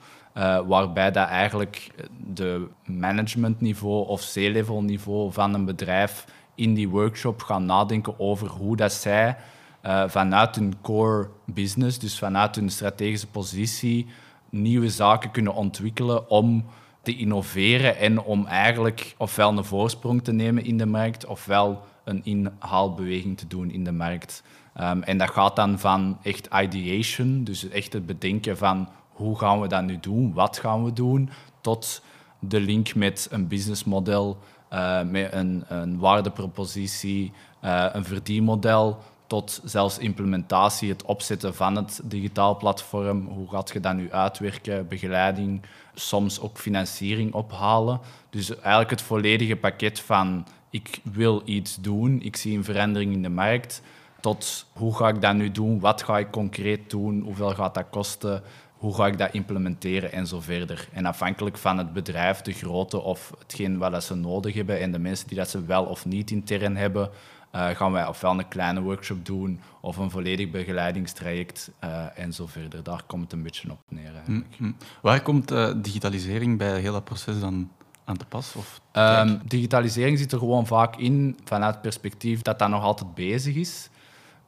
[0.67, 1.91] waarbij dat eigenlijk
[2.33, 8.75] de managementniveau of C-level niveau van een bedrijf in die workshop gaan nadenken over hoe
[8.75, 9.37] dat zij
[9.85, 14.07] uh, vanuit hun core business, dus vanuit hun strategische positie,
[14.49, 16.65] nieuwe zaken kunnen ontwikkelen om
[17.01, 22.21] te innoveren en om eigenlijk ofwel een voorsprong te nemen in de markt, ofwel een
[22.23, 24.43] inhaalbeweging te doen in de markt.
[24.81, 29.61] Um, en dat gaat dan van echt ideation, dus echt het bedenken van hoe gaan
[29.61, 31.29] we dat nu doen, wat gaan we doen,
[31.61, 32.01] tot
[32.39, 34.37] de link met een businessmodel,
[34.73, 37.31] uh, met een, een waardepropositie,
[37.63, 43.27] uh, een verdienmodel, tot zelfs implementatie, het opzetten van het digitaal platform.
[43.27, 44.87] Hoe gaat je dat nu uitwerken?
[44.87, 45.61] Begeleiding,
[45.93, 47.99] soms ook financiering ophalen.
[48.29, 53.21] Dus eigenlijk het volledige pakket van ik wil iets doen, ik zie een verandering in
[53.21, 53.81] de markt,
[54.19, 57.89] tot hoe ga ik dat nu doen, wat ga ik concreet doen, hoeveel gaat dat
[57.89, 58.43] kosten,
[58.77, 60.87] hoe ga ik dat implementeren en zo verder.
[60.91, 64.99] En afhankelijk van het bedrijf, de grootte of hetgeen wat ze nodig hebben en de
[64.99, 67.09] mensen die dat ze wel of niet intern hebben,
[67.53, 72.83] gaan wij ofwel een kleine workshop doen of een volledig begeleidingstraject uh, en zo verder.
[72.83, 74.11] Daar komt het een beetje op neer.
[74.57, 77.71] Mm Waar komt uh, digitalisering bij heel dat proces dan
[78.05, 78.55] aan te pas?
[78.55, 83.13] Of um, digitalisering zit er gewoon vaak in vanuit het perspectief dat dat nog altijd
[83.13, 83.89] bezig is.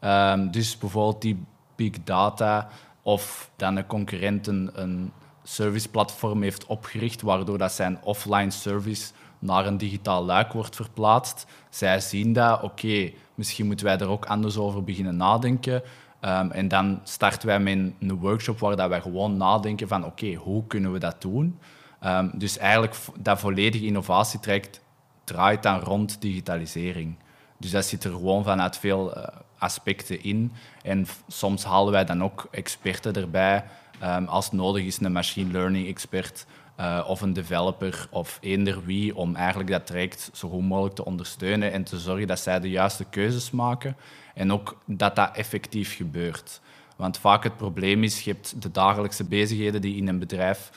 [0.01, 1.43] Um, dus bijvoorbeeld die
[1.75, 2.69] big data
[3.01, 5.11] of dan een concurrent een, een
[5.43, 9.11] serviceplatform heeft opgericht waardoor dat zijn offline service
[9.45, 11.45] naar een digitaal luik wordt verplaatst.
[11.69, 15.83] Zij zien dat, oké, misschien moeten wij er ook anders over beginnen nadenken.
[16.21, 20.33] Um, en dan starten wij met een workshop waar dat wij gewoon nadenken van oké,
[20.33, 21.59] hoe kunnen we dat doen?
[22.05, 24.81] Um, dus eigenlijk dat volledige innovatietraject
[25.23, 27.15] draait dan rond digitalisering.
[27.57, 29.23] Dus dat zit er gewoon vanuit veel uh,
[29.57, 30.51] aspecten in.
[30.81, 33.63] En soms halen wij dan ook experten erbij.
[34.03, 36.45] Um, als nodig is een machine learning expert
[36.79, 41.05] uh, of een developer of eender wie om eigenlijk dat traject zo goed mogelijk te
[41.05, 43.97] ondersteunen en te zorgen dat zij de juiste keuzes maken
[44.33, 46.61] en ook dat dat effectief gebeurt.
[46.95, 50.69] Want vaak het probleem is, je hebt de dagelijkse bezigheden die in een bedrijf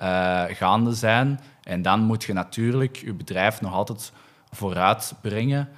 [0.00, 4.12] uh, gaande zijn en dan moet je natuurlijk je bedrijf nog altijd
[4.50, 5.68] vooruit brengen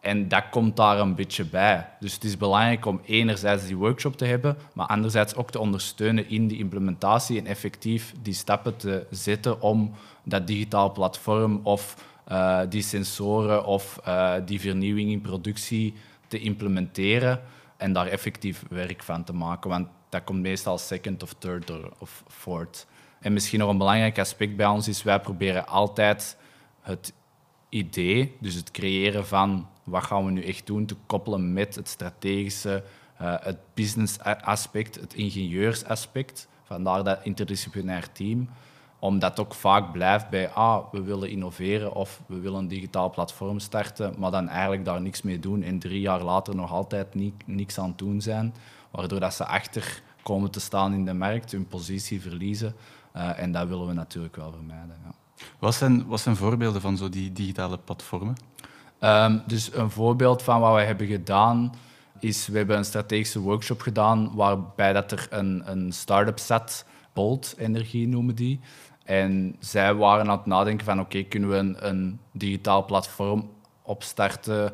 [0.00, 1.88] en dat komt daar een beetje bij.
[2.00, 6.28] Dus het is belangrijk om enerzijds die workshop te hebben, maar anderzijds ook te ondersteunen
[6.28, 12.60] in die implementatie en effectief die stappen te zetten om dat digitaal platform of uh,
[12.68, 15.94] die sensoren of uh, die vernieuwing in productie
[16.26, 17.40] te implementeren
[17.76, 19.70] en daar effectief werk van te maken.
[19.70, 22.86] Want dat komt meestal second of third of fourth.
[23.20, 26.36] En misschien nog een belangrijk aspect bij ons is, wij proberen altijd
[26.80, 27.12] het
[27.68, 31.88] idee, dus het creëren van wat gaan we nu echt doen, te koppelen met het
[31.88, 32.84] strategische,
[33.22, 36.48] uh, het business aspect, het ingenieursaspect.
[36.62, 38.48] Vandaar dat interdisciplinair team.
[38.98, 43.58] Omdat ook vaak blijft bij, ah, we willen innoveren of we willen een digitaal platform
[43.58, 47.34] starten, maar dan eigenlijk daar niks mee doen en drie jaar later nog altijd ni
[47.44, 48.54] niks aan het doen zijn.
[48.90, 52.74] Waardoor dat ze achter komen te staan in de markt, hun positie verliezen.
[53.16, 54.96] Uh, en dat willen we natuurlijk wel vermijden.
[55.04, 55.14] Ja.
[55.58, 58.36] Wat zijn, wat zijn voorbeelden van zo die digitale platformen?
[59.00, 61.74] Um, dus een voorbeeld van wat we hebben gedaan
[62.18, 67.54] is, we hebben een strategische workshop gedaan waarbij dat er een, een start-up zat, Bolt
[67.58, 68.60] Energie noemen die.
[69.04, 73.50] En zij waren aan het nadenken van oké, kunnen we een, een, digitaal platform
[73.82, 74.72] opstarten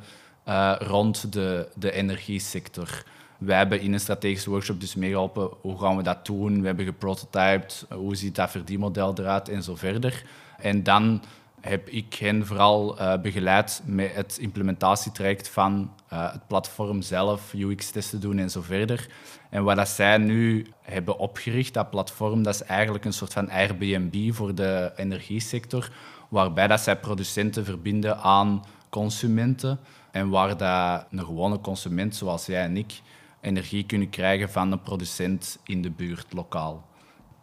[0.48, 3.04] uh, rond de, de energiesector.
[3.38, 6.60] Wij hebben in een strategische workshop dus meegeholpen hoe gaan we dat doen.
[6.60, 10.24] We hebben geprototyped, hoe ziet dat verdienmodel eruit en zo verder.
[10.58, 11.22] En dan
[11.64, 18.20] heb ik hen vooral uh, begeleid met het implementatietraject van uh, het platform zelf, UX-testen
[18.20, 19.08] doen en zo verder.
[19.50, 23.50] En wat dat zij nu hebben opgericht, dat platform, dat is eigenlijk een soort van
[23.50, 25.90] Airbnb voor de energiesector,
[26.28, 29.78] waarbij dat zij producenten verbinden aan consumenten
[30.10, 33.00] en waar dat een gewone consument, zoals jij en ik,
[33.40, 36.84] energie kunnen krijgen van een producent in de buurt, lokaal.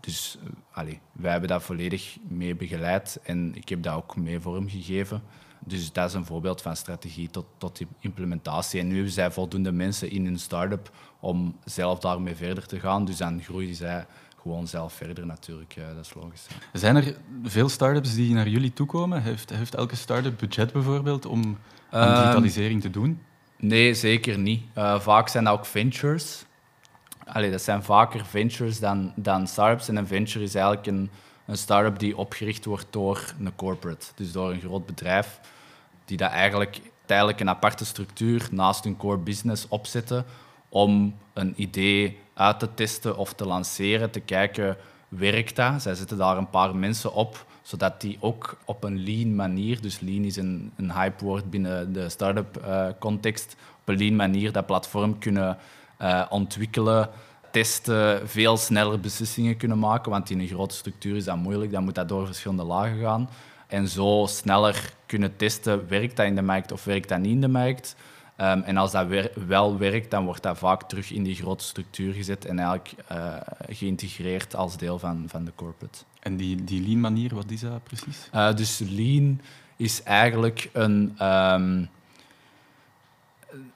[0.02, 0.38] Dus
[0.78, 5.22] uh, wij hebben dat volledig mee begeleid en ik heb dat ook mee vormgegeven.
[5.66, 8.80] Dus dat is een voorbeeld van strategie tot, tot implementatie.
[8.80, 13.06] En nu hebben zij voldoende mensen in hun start-up om zelf daarmee verder te gaan.
[13.06, 14.06] Dus dan groeien zij
[14.42, 15.74] gewoon zelf verder natuurlijk.
[15.74, 16.48] Ja, dat is logisch.
[16.74, 19.22] Zijn er veel start-ups die naar jullie toekomen?
[19.22, 21.58] Heeft, heeft elke start-up budget bijvoorbeeld om
[21.90, 23.22] aan ehm, digitalisering te doen?
[23.58, 24.64] Nee, zeker niet.
[24.78, 26.46] Uh, vaak zijn dat ook ventures.
[27.34, 29.88] Allee, dat zijn vaker ventures dan, dan startups.
[29.88, 31.10] En een venture is eigenlijk een,
[31.46, 34.06] een start-up die opgericht wordt door een corporate.
[34.15, 35.39] Dus door een groot bedrijf
[36.06, 40.26] die dat eigenlijk tijdelijk een aparte structuur naast hun core business opzetten
[40.70, 45.82] om een idee uit te testen of te lanceren, te kijken, werkt dat?
[45.82, 50.00] Zij zetten daar een paar mensen op, zodat die ook op een lean manier, dus
[50.00, 54.65] lean is een, een hype binnen de start-up uh, context, op een lean manier dat
[54.65, 55.58] platform kunnen
[56.02, 57.10] uh, ontwikkelen,
[57.52, 60.12] testen, veel sneller beslissingen kunnen maken.
[60.12, 63.30] Want in een grote structuur is dat moeilijk, dan moet dat door verschillende lagen gaan.
[63.68, 67.42] En zo sneller kunnen testen, werkt dat in de markt of werkt dat niet in
[67.42, 67.96] de markt.
[68.36, 69.08] Ehm, en als dat
[69.48, 73.36] wel werkt, dan wordt dat vaak terug in die grote structuur gezet en eigenlijk uh,
[73.70, 76.00] geïntegreerd als deel van, van de corporate.
[76.20, 78.30] En die, die lean manier, wat is dat precies?
[78.36, 79.42] Uh, dus lean
[79.76, 81.26] is eigenlijk een...
[81.26, 81.90] Um,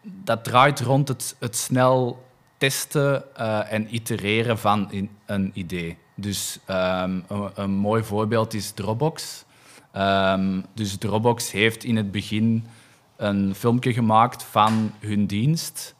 [0.01, 2.23] dat draait rond het, het snel
[2.57, 5.97] testen uh, en itereren van een idee.
[6.15, 6.75] Dus um,
[7.27, 9.45] een, een, mooi voorbeeld is Dropbox.
[9.97, 12.65] Um, dus Dropbox heeft in het begin
[13.15, 15.95] een filmpje gemaakt van hun dienst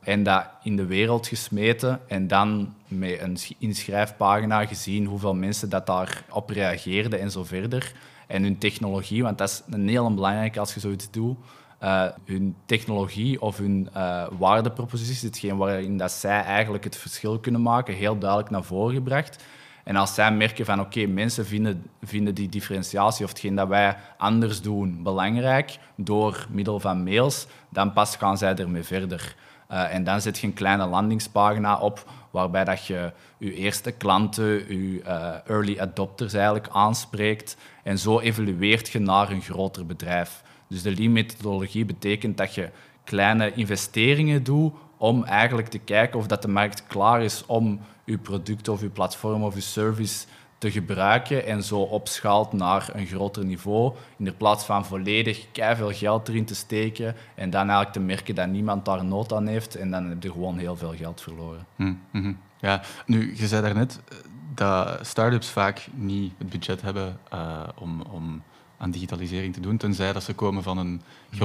[0.00, 5.86] en dat in de wereld gesmeten en dan met een inschrijfpagina gezien hoeveel mensen dat
[5.86, 7.92] daarop reageerden en zo verder.
[8.26, 11.36] En hun technologie, want dat is een heel belangrijk als je zoiets doet.
[11.82, 17.62] Uh, hun technologie of hun uh, waardepropositie, hetgeen waarin dat zij eigenlijk het verschil kunnen
[17.62, 19.44] maken, heel duidelijk naar voren gebracht.
[19.84, 23.96] En als zij merken van oké, mensen vinden, vinden die differentiatie of hetgeen dat wij
[24.18, 29.34] anders doen belangrijk door middel van mails, dan pas gaan zij ermee verder.
[29.70, 34.44] Uh, en dan zet je een kleine landingspagina op waarbij dat je je eerste klanten,
[34.76, 35.02] je
[35.46, 37.56] early adopters eigenlijk aanspreekt.
[37.82, 40.42] En zo evolueert je naar een groter bedrijf.
[40.70, 42.70] Dus de lean-methodologie betekent dat je
[43.04, 48.18] kleine investeringen doet om eigenlijk te kijken of dat de markt klaar is om je
[48.18, 50.26] product of je platform of je service
[50.58, 56.28] te gebruiken en zo opschaalt naar een groter niveau, in plaats van volledig veel geld
[56.28, 59.90] erin te steken en dan eigenlijk te merken dat niemand daar nood aan heeft en
[59.90, 61.66] dan heb je gewoon heel veel geld verloren.
[61.76, 62.38] Mm -hmm.
[62.60, 64.16] Ja, nu, je zei daarnet eh,
[64.54, 68.42] dat start-ups vaak niet het budget hebben uh, om, om
[68.80, 71.36] aan digitalisering te doen, tenzij dat ze komen van een mhm.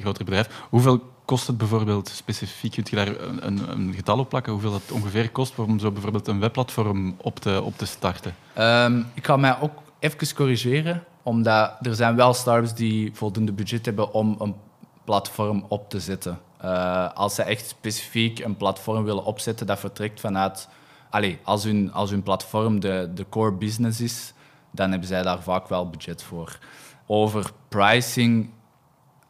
[0.00, 0.64] groter, bedrijf.
[0.68, 2.72] Hoeveel kost het bijvoorbeeld specifiek?
[2.72, 4.52] Kunt je daar een, een, getal op plakken?
[4.52, 8.34] Hoeveel dat ongeveer kost om zo bijvoorbeeld een webplatform op te, op te starten?
[8.58, 13.86] Um, ik ga mij ook even corrigeren, omdat er zijn wel startups die voldoende budget
[13.86, 14.54] hebben om een
[15.04, 16.38] platform op te zetten.
[16.64, 20.68] Uh, als ze echt specifiek een platform willen opzetten, dat vertrekt vanuit...
[21.10, 24.32] Allez, als, hun, als hun platform de, de core business is,
[24.76, 26.58] dan hebben zij daar vaak wel budget voor.
[27.06, 28.50] Over pricing,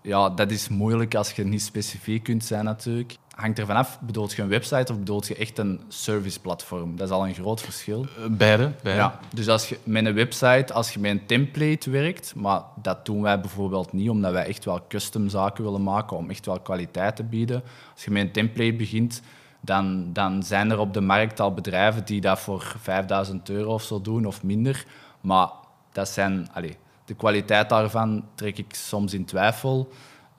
[0.07, 3.17] ja, dat is moeilijk als je niet specifiek kunt zijn natuurlijk.
[3.31, 6.97] Hangt er vanaf, bedoelt je een website of bedoelt je echt een serviceplatform?
[6.97, 8.03] Dat is al een groot verschil.
[8.03, 8.73] Eh, beide.
[8.83, 9.01] beide.
[9.01, 13.07] Ja, dus als je met een website, als je met een template werkt, maar dat
[13.07, 16.61] doen wij bijvoorbeeld niet, omdat wij echt wel custom zaken willen maken om echt wel
[16.61, 17.63] kwaliteit te bieden.
[17.95, 19.23] Als je met een template begint,
[19.61, 23.83] dan, dan zijn er op de markt al bedrijven die dat voor 5000 euro of
[23.83, 24.85] zo doen of minder.
[25.27, 25.49] Maar
[25.93, 29.89] dat zijn, allez, de kwaliteit daarvan trek ik soms in twijfel.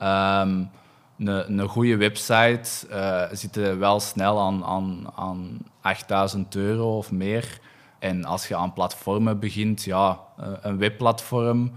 [0.02, 0.70] Um,
[1.18, 7.60] een, een goede website uh, zit wel snel aan, aan, aan 8000 euro of meer.
[7.98, 11.72] En als je aan platformen begint, ja, eh, een webplatform,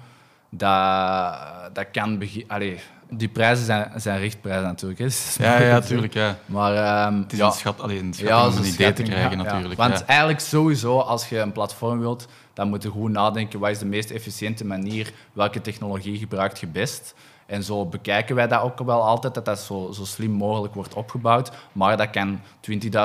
[0.50, 1.36] dat,
[1.74, 2.80] dat kan beginnen.
[3.14, 5.00] Die prijzen zijn, zijn richtprijzen natuurlijk.
[5.00, 5.08] Hè.
[5.44, 6.14] Ja, ja, natuurlijk.
[6.14, 6.38] Ja.
[6.46, 9.76] Maar, um, het is een schat, alleen een ja, om een idee te krijgen, natuurlijk.
[9.80, 13.80] Want eigenlijk sowieso, als je een platform wilt, dan moet je goed nadenken wat is
[13.80, 17.14] de meest efficiënte manier, welke technologie gebruikt je best.
[17.46, 20.94] En zo bekijken wij dat ook wel altijd, dat dat zo, zo slim mogelijk wordt
[20.94, 21.52] opgebouwd.
[21.72, 22.40] Maar dat kan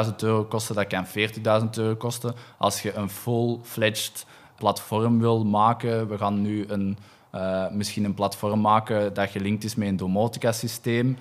[0.06, 2.34] 20.000 euro kosten, dat kan 40.000 euro kosten.
[2.56, 6.98] Als je een full-fledged platform wil maken, we gaan nu een,
[7.36, 11.16] uh, misschien een platform maken dat gelinkt is met een domotica-systeem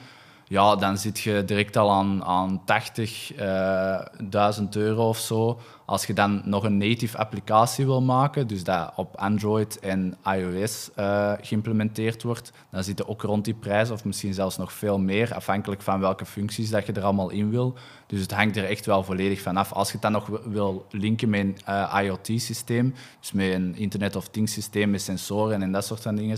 [0.47, 2.65] ja, dan zit je direct al aan, aan 80.000
[3.39, 5.59] uh, euro of zo.
[5.85, 10.89] Als je dan nog een native applicatie wil maken, dus dat op Android en iOS
[10.99, 14.99] uh, geïmplementeerd wordt, dan zit je ook rond die prijs, of misschien zelfs nog veel
[14.99, 17.73] meer, afhankelijk van welke functies dat je er allemaal in wil.
[18.07, 19.71] Dus het hangt er echt wel volledig van af.
[19.71, 24.15] Als je het dan nog wil linken met een uh, IoT-systeem, dus met een Internet
[24.15, 26.37] of Things systeem met sensoren en dat soort van dingen,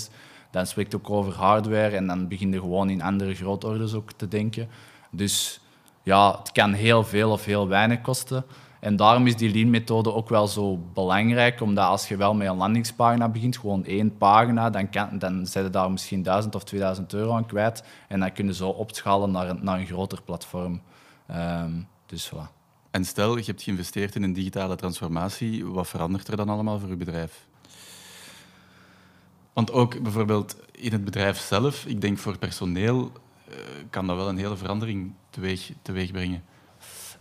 [0.51, 4.27] dan spreekt ook over hardware en dan begin je gewoon in andere grootorders ook te
[4.27, 4.69] denken.
[5.12, 5.62] Dus
[6.03, 8.45] ja, het kan heel veel of heel weinig kosten.
[8.79, 12.55] En daarom is die lean-methode ook wel zo belangrijk, omdat als je wel met een
[12.55, 17.45] landingspagina begint, gewoon één pagina, dan, kan, dan daar misschien 1000 of 2000 euro aan
[17.45, 17.83] kwijt.
[18.07, 20.81] En dan kun je zo opschalen naar een, naar een groter platform.
[21.31, 22.55] Um, dus voilà.
[22.91, 26.89] En stel, je hebt geïnvesteerd in een digitale transformatie, wat verandert er dan allemaal voor
[26.89, 27.47] je bedrijf?
[29.53, 33.11] Want ook bijvoorbeeld in het bedrijf zelf, ik denk voor personeel,
[33.49, 33.55] uh,
[33.89, 36.43] kan dat wel een hele verandering teweeg, teweeg brengen.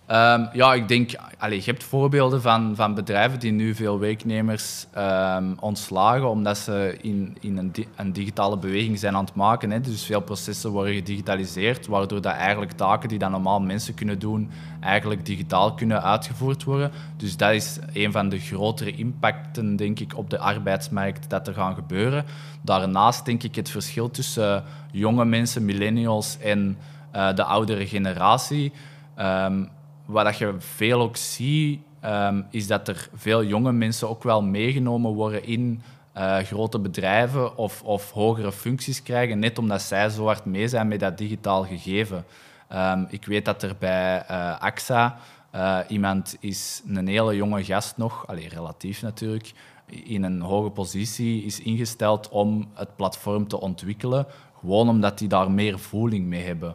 [0.07, 4.87] Ehm, ja, ik denk, allez, je hebt voorbeelden van, van bedrijven die nu veel werknemers
[4.99, 9.71] um, ontslagen omdat ze in, in een, een, digitale beweging zijn aan het maken.
[9.71, 9.81] Hè.
[9.81, 14.51] Dus veel processen worden gedigitaliseerd, waardoor dat eigenlijk taken die dan normaal mensen kunnen doen,
[14.81, 16.91] eigenlijk digitaal kunnen uitgevoerd worden.
[17.17, 21.55] Dus dat is een van de grotere impacten, denk ik, op de arbeidsmarkt dat er
[21.55, 22.25] gaan gebeuren.
[22.63, 26.79] Daarnaast denk ik het verschil tussen jonge mensen, millennials en
[27.17, 28.73] uh, de oudere generatie.
[29.19, 29.69] Um,
[30.07, 35.13] wat je veel ook ziet, um, is dat er veel jonge mensen ook wel meegenomen
[35.13, 35.83] worden in
[36.17, 40.89] uh, grote bedrijven of, of hogere functies krijgen, net omdat zij zo hard mee zijn
[40.89, 42.25] met dat digitaal gegeven.
[42.73, 45.19] Um, ik weet dat er bij uh, AXA
[45.55, 49.53] uh, iemand is, een hele jonge gast nog, allee, relatief natuurlijk,
[49.87, 54.27] in een hoge positie is ingesteld om het platform te ontwikkelen,
[54.59, 56.75] gewoon omdat die daar meer voeling mee hebben.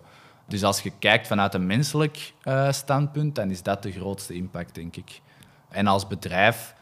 [0.52, 4.76] Dus als je kijkt vanuit een menselijk uh, standpunt, dan is dat de grootste impact,
[4.76, 5.22] denk ik.
[5.70, 6.76] En als bedrijf,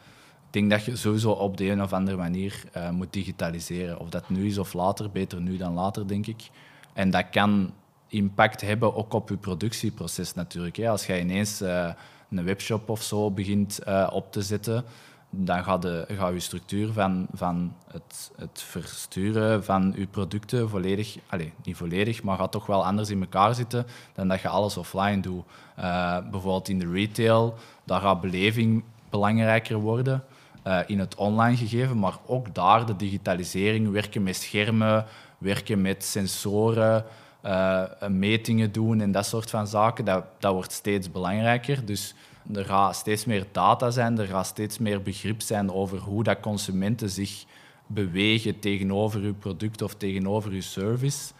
[0.46, 3.98] ik denk dat je sowieso op de een of andere manier uh, moet digitaliseren.
[3.98, 6.50] Of dat nu is of later, beter nu dan later, denk ik.
[6.92, 7.72] En dat kan
[8.08, 10.76] impact hebben ook op je productieproces natuurlijk.
[10.76, 10.88] Hè.
[10.88, 11.90] Als je ineens uh,
[12.30, 13.78] een webshop of zo begint
[14.10, 14.84] op te zetten,
[15.30, 21.16] dan gaat, de, gaat je structuur van, van het, het versturen van je producten volledig,
[21.26, 24.76] allez, niet volledig, maar gaat toch wel anders in elkaar zitten dan dat je alles
[24.76, 25.44] offline doet.
[25.78, 30.24] Uh, bijvoorbeeld in de retail, daar gaat beleving belangrijker worden
[30.66, 35.06] uh, in het online gegeven, maar ook daar de digitalisering, werken met schermen,
[35.38, 37.04] werken met sensoren,
[37.44, 41.84] uh, metingen doen en dat soort van zaken, dat, dat wordt steeds belangrijker.
[41.84, 42.14] Dus
[42.54, 46.40] er gaat steeds meer data zijn, er gaat steeds meer begrip zijn over hoe dat
[46.40, 47.44] consumenten zich
[47.86, 51.32] bewegen tegenover uw product of tegenover uw service,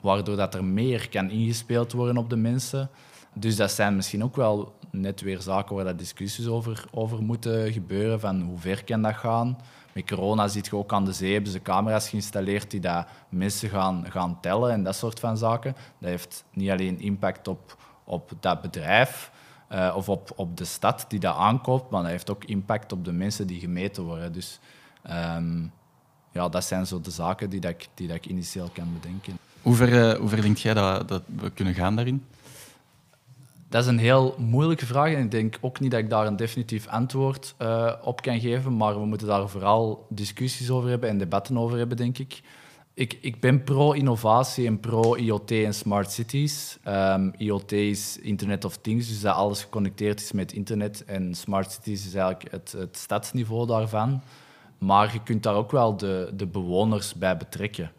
[0.00, 2.90] waardoor dat er meer kan ingespeeld worden op de mensen.
[3.34, 7.72] Dus dat zijn misschien ook wel net weer zaken waar dat discussies over, over moeten
[7.72, 9.58] gebeuren, van hoe ver kan dat gaan.
[9.92, 13.68] Met corona ziet je ook aan de zee, hebben ze camera's geïnstalleerd die dat mensen
[13.68, 15.76] gaan, gaan tellen en dat soort van zaken.
[15.98, 19.30] Dat heeft niet alleen impact op, op dat bedrijf,
[19.74, 23.04] uh, of op, op de stad die dat aankoopt, maar dat heeft ook impact op
[23.04, 24.32] de mensen die gemeten worden.
[24.32, 24.58] Dus
[25.10, 25.72] um,
[26.32, 29.38] ja, dat zijn zo de zaken die, dat ik, die dat ik initieel kan bedenken.
[29.62, 32.24] Hoe ver, uh, hoe ver denk jij dat, dat we kunnen gaan daarin?
[33.68, 36.36] Dat is een heel moeilijke vraag en ik denk ook niet dat ik daar een
[36.36, 41.18] definitief antwoord uh, op kan geven, maar we moeten daar vooral discussies over hebben en
[41.18, 42.42] debatten over hebben, denk ik
[42.94, 46.78] ik, ik ben pro-innovatie en pro-IoT en smart cities.
[46.88, 51.04] Um, IoT is Internet of Things, dus dat alles geconnecteerd is met internet.
[51.04, 54.22] En smart cities is eigenlijk het, het stadsniveau daarvan.
[54.78, 57.92] Maar je kunt daar ook wel de, de bewoners bij betrekken.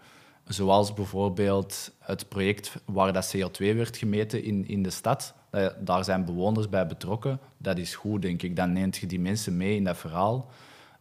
[0.48, 5.34] Zoals bijvoorbeeld het project waar dat CO2 werd gemeten in, in de stad.
[5.80, 7.40] Daar zijn bewoners bij betrokken.
[7.58, 8.56] Dat is goed, denk ik.
[8.56, 10.50] Dan neemt je die mensen mee in dat verhaal.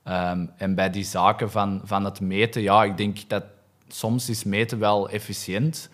[0.09, 3.44] Um, en bij die zaken van, van het meten, ja, ik denk dat
[3.88, 5.88] soms is meten wel efficiënt.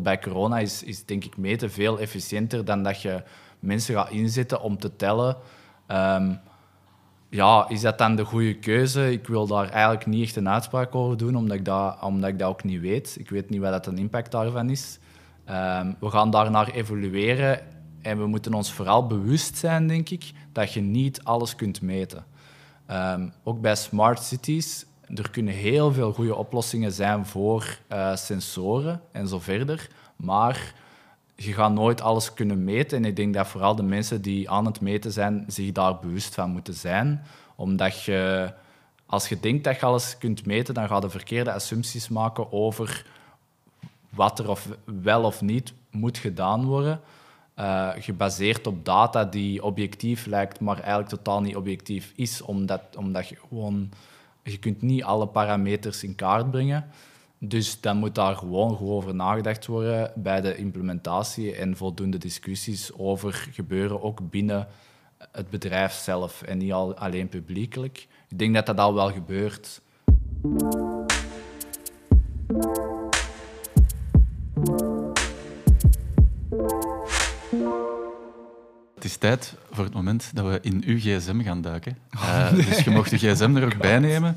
[0.00, 3.22] Bij corona is, is denk ik meten veel efficiënter dan dat je
[3.58, 5.36] mensen gaat inzetten om te tellen.
[5.88, 6.40] Um,
[7.28, 9.12] ja, is dat dan de goede keuze?
[9.12, 12.38] Ik wil daar eigenlijk niet echt een uitspraak over doen, omdat ik dat, omdat ik
[12.38, 13.16] dat ook niet weet.
[13.18, 14.98] Ik weet niet wat dat een impact daarvan is.
[15.50, 17.60] Um, we gaan daarnaar evolueren
[18.02, 22.24] en we moeten ons vooral bewust zijn, denk ik, dat je niet alles kunt meten.
[22.90, 29.00] Um, ook bij smart cities er kunnen heel veel goede oplossingen zijn voor uh, sensoren
[29.12, 29.88] en zo verder.
[30.16, 30.74] Maar
[31.34, 32.98] je gaat nooit alles kunnen meten.
[32.98, 36.34] En ik denk dat vooral de mensen die aan het meten zijn, zich daar bewust
[36.34, 37.22] van moeten zijn.
[37.56, 38.52] Omdat je,
[39.06, 43.06] als je denkt dat je alles kunt meten, dan ga je verkeerde assumpties maken over
[44.10, 44.68] wat er of
[45.02, 47.00] wel of niet moet gedaan worden.
[47.58, 53.28] Uh, gebaseerd op data die objectief lijkt, maar eigenlijk totaal niet objectief is, omdat, omdat
[53.28, 53.90] je gewoon
[54.42, 56.84] je kunt niet alle parameters in kaart brengen.
[57.38, 62.92] Dus dan moet daar gewoon goed over nagedacht worden bij de implementatie en voldoende discussies
[62.96, 64.66] over gebeuren, ook binnen
[65.32, 68.06] het bedrijf zelf en niet al, alleen publiekelijk.
[68.28, 69.80] Ik denk dat dat al wel gebeurt.
[79.02, 81.98] Het is tijd voor het moment dat we in uw gsm gaan duiken.
[82.14, 84.36] Uh, dus je mocht de gsm er ook bij nemen.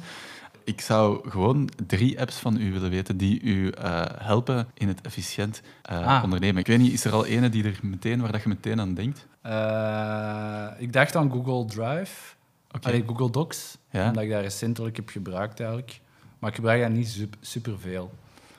[0.63, 5.01] Ik zou gewoon drie apps van u willen weten die u uh, helpen in het
[5.01, 6.23] efficiënt uh, ah.
[6.23, 6.58] ondernemen.
[6.58, 8.93] Ik weet niet, is er al ene die er meteen, waar dat je meteen aan
[8.93, 9.28] denkt?
[10.78, 12.34] ik dacht aan Google Drive,
[12.71, 12.91] okay.
[12.91, 14.08] Allee, Google Docs, ja?
[14.08, 15.99] omdat ik dat recentelijk heb gebruikt eigenlijk.
[16.39, 18.13] Maar ik gebruik dat niet superveel.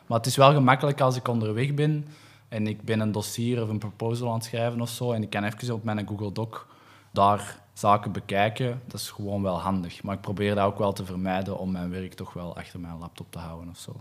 [0.06, 2.06] Maar het is wel gemakkelijk als ik onderweg ben
[2.48, 5.30] en ik ben een dossier of een proposal aan het schrijven of zo, en ik
[5.30, 6.64] kan even op mijn Google Doc
[7.12, 10.02] daar zaken bekijken, dat is gewoon wel handig.
[10.02, 12.98] Maar ik probeer dat ook wel te vermijden om mijn werk toch wel achter mijn
[12.98, 14.00] laptop te houden of zo.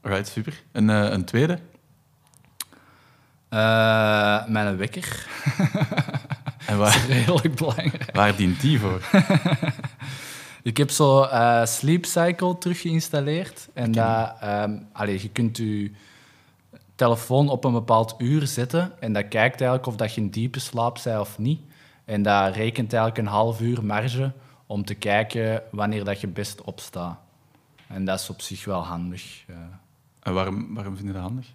[0.00, 0.62] Alright, super.
[0.72, 1.58] En eh, een tweede?
[3.50, 5.26] Uh, mijn wekker.
[6.66, 8.10] En waar, Redelijk belangrijk.
[8.12, 9.00] waar dient die voor?
[10.62, 13.68] Ik heb zo eh, Sleep Cycle terug geïnstalleerd.
[13.72, 15.90] En dat, ehm, allee, je kunt je
[16.96, 19.00] telefoon op een bepaald uur zetten.
[19.00, 21.60] En dat kijkt eigenlijk of dat je in diepe slaap bent of niet.
[22.04, 24.32] En dat rekent eigenlijk een half uur marge
[24.66, 27.18] om te kijken wanneer dat je best opstaat.
[27.88, 29.44] En dat is op zich wel handig.
[29.46, 29.56] eh.
[30.22, 31.54] En waarom, waarom vind je dat handig?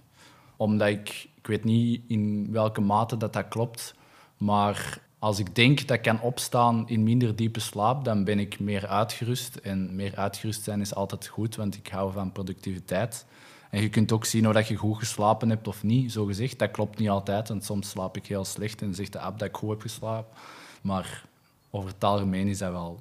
[0.62, 3.96] omdat ik, ik weet niet in welke mate dat, dat klopt,
[4.38, 8.60] maar als ik denk dat ik kan opstaan in minder diepe slaap, dan ben ik
[8.60, 9.56] meer uitgerust.
[9.56, 13.26] En meer uitgerust zijn is altijd goed, want ik hou van productiviteit.
[13.72, 16.60] En je kunt ook zien of dat je goed geslapen hebt of niet, zo gezegd.
[16.60, 19.48] Dat klopt niet altijd, want soms slaap ik heel slecht en zegt de app dat
[19.48, 20.38] ik goed heb geslapen.
[20.82, 21.26] Maar
[21.70, 23.00] over het algemeen is dat wel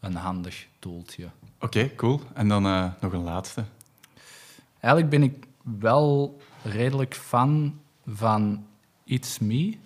[0.00, 1.28] een handig toeltje.
[1.60, 2.20] Oké, cool.
[2.34, 3.64] En dan eh, nog een laatste.
[4.80, 5.46] Eigenlijk ben ik
[5.78, 8.66] wel redelijk fan van
[9.04, 9.76] It's Me.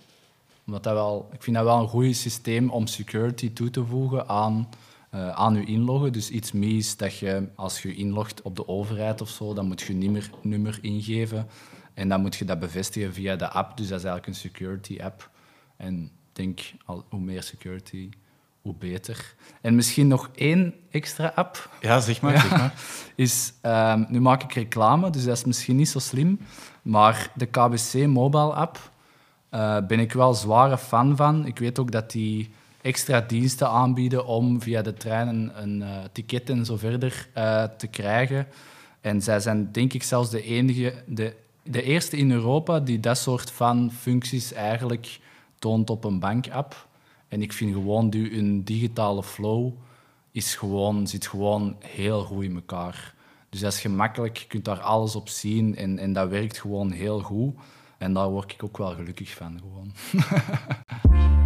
[0.66, 4.28] Omdat dat wel, ik vind dat wel een goed systeem om security toe te voegen
[4.28, 4.68] aan,
[5.14, 6.12] eh, aan je inloggen.
[6.12, 9.66] Dus It's Me is dat je, als je inlogt op de overheid of zo, dan
[9.66, 11.46] moet je nummer, nummer ingeven.
[11.94, 13.76] En dan moet je dat bevestigen via de app.
[13.76, 15.30] Dus dat is eigenlijk een security app.
[15.76, 18.08] En denk, al, hoe meer security,
[18.62, 19.34] hoe beter.
[19.60, 22.40] En misschien nog één extra app Ja, zeg maar.
[22.40, 22.74] Zeg maar.
[23.14, 26.38] is, ehm, nu maak ik reclame, dus dat is misschien niet zo slim,
[26.82, 28.90] maar de KBC mobile app
[29.48, 31.46] eh, ben ik wel zware fan van.
[31.46, 32.50] Ik weet ook dat die
[32.84, 37.86] extra diensten aanbieden om via de trein een, eh, ticket en zo verder eh, te
[37.86, 38.46] krijgen.
[39.00, 43.18] En zij zijn denk ik zelfs de enige, de, de eerste in Europa die dat
[43.18, 45.20] soort van functies eigenlijk
[45.58, 46.88] toont op een bankapp.
[47.28, 49.72] En ik vind gewoon die, een digitale flow
[50.30, 53.14] is gewoon, zit gewoon heel goed in elkaar.
[53.48, 56.90] Dus dat is gemakkelijk, je kunt daar alles op zien en, en dat werkt gewoon
[56.90, 57.54] heel goed.
[57.98, 59.60] En daar word ik ook wel gelukkig van.
[59.60, 59.92] Gewoon.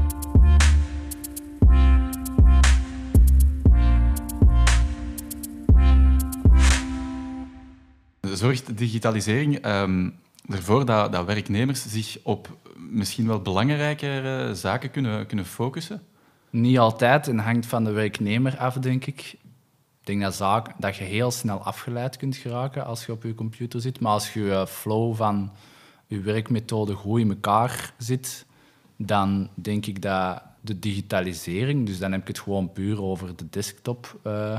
[8.38, 10.10] Zorgt digitalisering ehm,
[10.48, 16.02] ervoor dat, dat werknemers zich op misschien wel belangrijkere zaken kunnen, kunnen focussen?
[16.50, 19.20] Niet altijd en hangt van de werknemer af, denk ik.
[20.00, 23.34] Ik denk dat, zaak, dat je heel snel afgeleid kunt geraken als je op je
[23.34, 24.00] computer zit.
[24.00, 25.52] Maar als je je flow van
[26.06, 28.46] je werkmethode goed in elkaar zit,
[28.96, 33.48] dan denk ik dat de digitalisering, dus dan heb ik het gewoon puur over de
[33.50, 34.58] desktop, eh,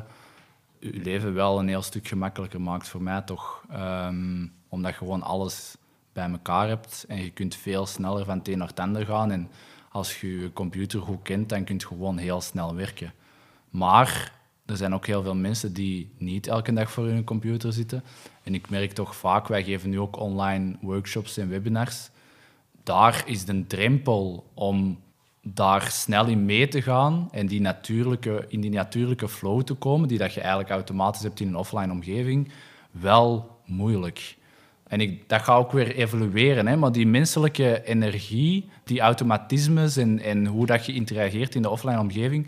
[0.79, 3.63] je leven wel een heel stuk gemakkelijker maakt voor mij toch.
[3.69, 5.77] Ehm, omdat je gewoon alles
[6.13, 9.31] bij elkaar hebt en je kunt veel sneller van het een naar het ander gaan.
[9.31, 9.49] En
[9.91, 13.13] als je je computer goed kent, dan kun je gewoon heel snel werken.
[13.69, 18.03] Maar er zijn ook heel veel mensen die niet elke dag voor hun computer zitten.
[18.43, 22.09] En ik merk toch vaak, wij geven nu ook online workshops en webinars.
[22.83, 24.99] Daar is de drempel om
[25.41, 30.07] daar snel in mee te gaan en die natuurlijke, in die natuurlijke flow te komen,
[30.07, 32.51] die dat je eigenlijk automatisch hebt in een offline omgeving,
[32.91, 34.37] wel moeilijk.
[34.87, 36.75] En ik, dat gaat ook weer evolueren, hè?
[36.75, 41.99] maar die menselijke energie, die automatismes en, en hoe dat je interageert in de offline
[41.99, 42.47] omgeving,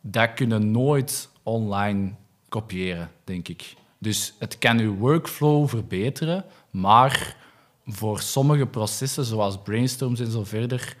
[0.00, 2.12] dat kunnen nooit online
[2.48, 3.74] kopiëren, denk ik.
[3.98, 7.36] Dus het kan uw workflow verbeteren, maar
[7.86, 10.96] voor sommige processen, zoals brainstorms en zo verder,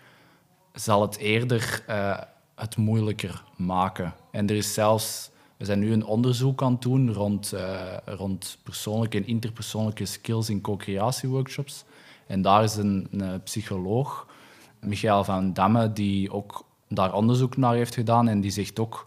[0.72, 2.18] zal het eerder eh,
[2.54, 4.14] het moeilijker maken.
[4.30, 8.58] En er is zelfs, we zijn nu een onderzoek aan het doen rond, eh, rond
[8.62, 11.84] persoonlijke en interpersoonlijke skills in co-creatieworkshops.
[12.26, 13.08] En daar is een,
[13.44, 14.26] psycholoog,
[14.80, 18.28] Michael van Damme, die ook daar onderzoek naar heeft gedaan.
[18.28, 19.06] En die zegt ook,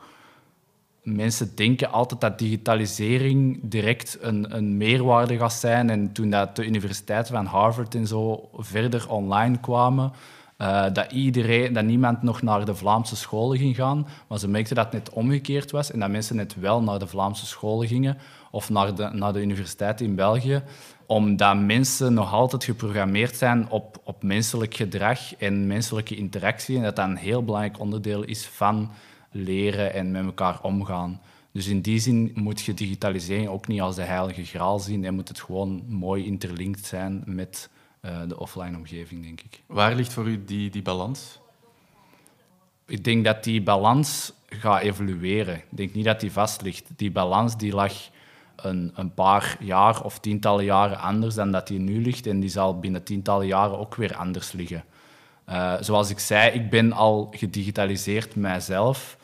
[1.03, 5.89] mensen denken altijd dat digitalisering direct een, een meerwaarde gaat zijn.
[5.89, 10.11] En toen dat de universiteiten van Harvard en zo verder online kwamen,
[10.57, 14.07] uh, dat, iedereen, dat niemand nog naar de Vlaamse scholen ging gaan.
[14.27, 17.07] Maar ze merkten dat het net omgekeerd was en dat mensen net wel naar de
[17.07, 18.17] Vlaamse scholen gingen
[18.51, 20.63] of naar de, naar de universiteit in België.
[21.05, 26.77] Omdat mensen nog altijd geprogrammeerd zijn op, op menselijk gedrag en menselijke interactie.
[26.77, 28.91] En dat dat een heel belangrijk onderdeel is van
[29.31, 31.21] leren en met elkaar omgaan.
[31.51, 35.13] Dus in die zin moet je digitalisering ook niet als de heilige graal zien en
[35.13, 37.69] moet het gewoon mooi interlinked zijn met
[38.27, 39.61] de offline omgeving, denk ik.
[39.65, 41.39] Waar ligt voor u die, die balans?
[42.85, 45.55] Ik denk dat die balans gaat evolueren.
[45.55, 46.89] Ik denk niet dat die vast ligt.
[46.95, 47.93] Die balans die lag
[48.55, 52.27] een, een paar jaar of tientallen jaren anders dan dat die nu ligt.
[52.27, 54.83] En die zal binnen tientallen jaren ook weer anders liggen.
[55.49, 59.17] Uh, zoals ik zei, ik ben al gedigitaliseerd mijzelf.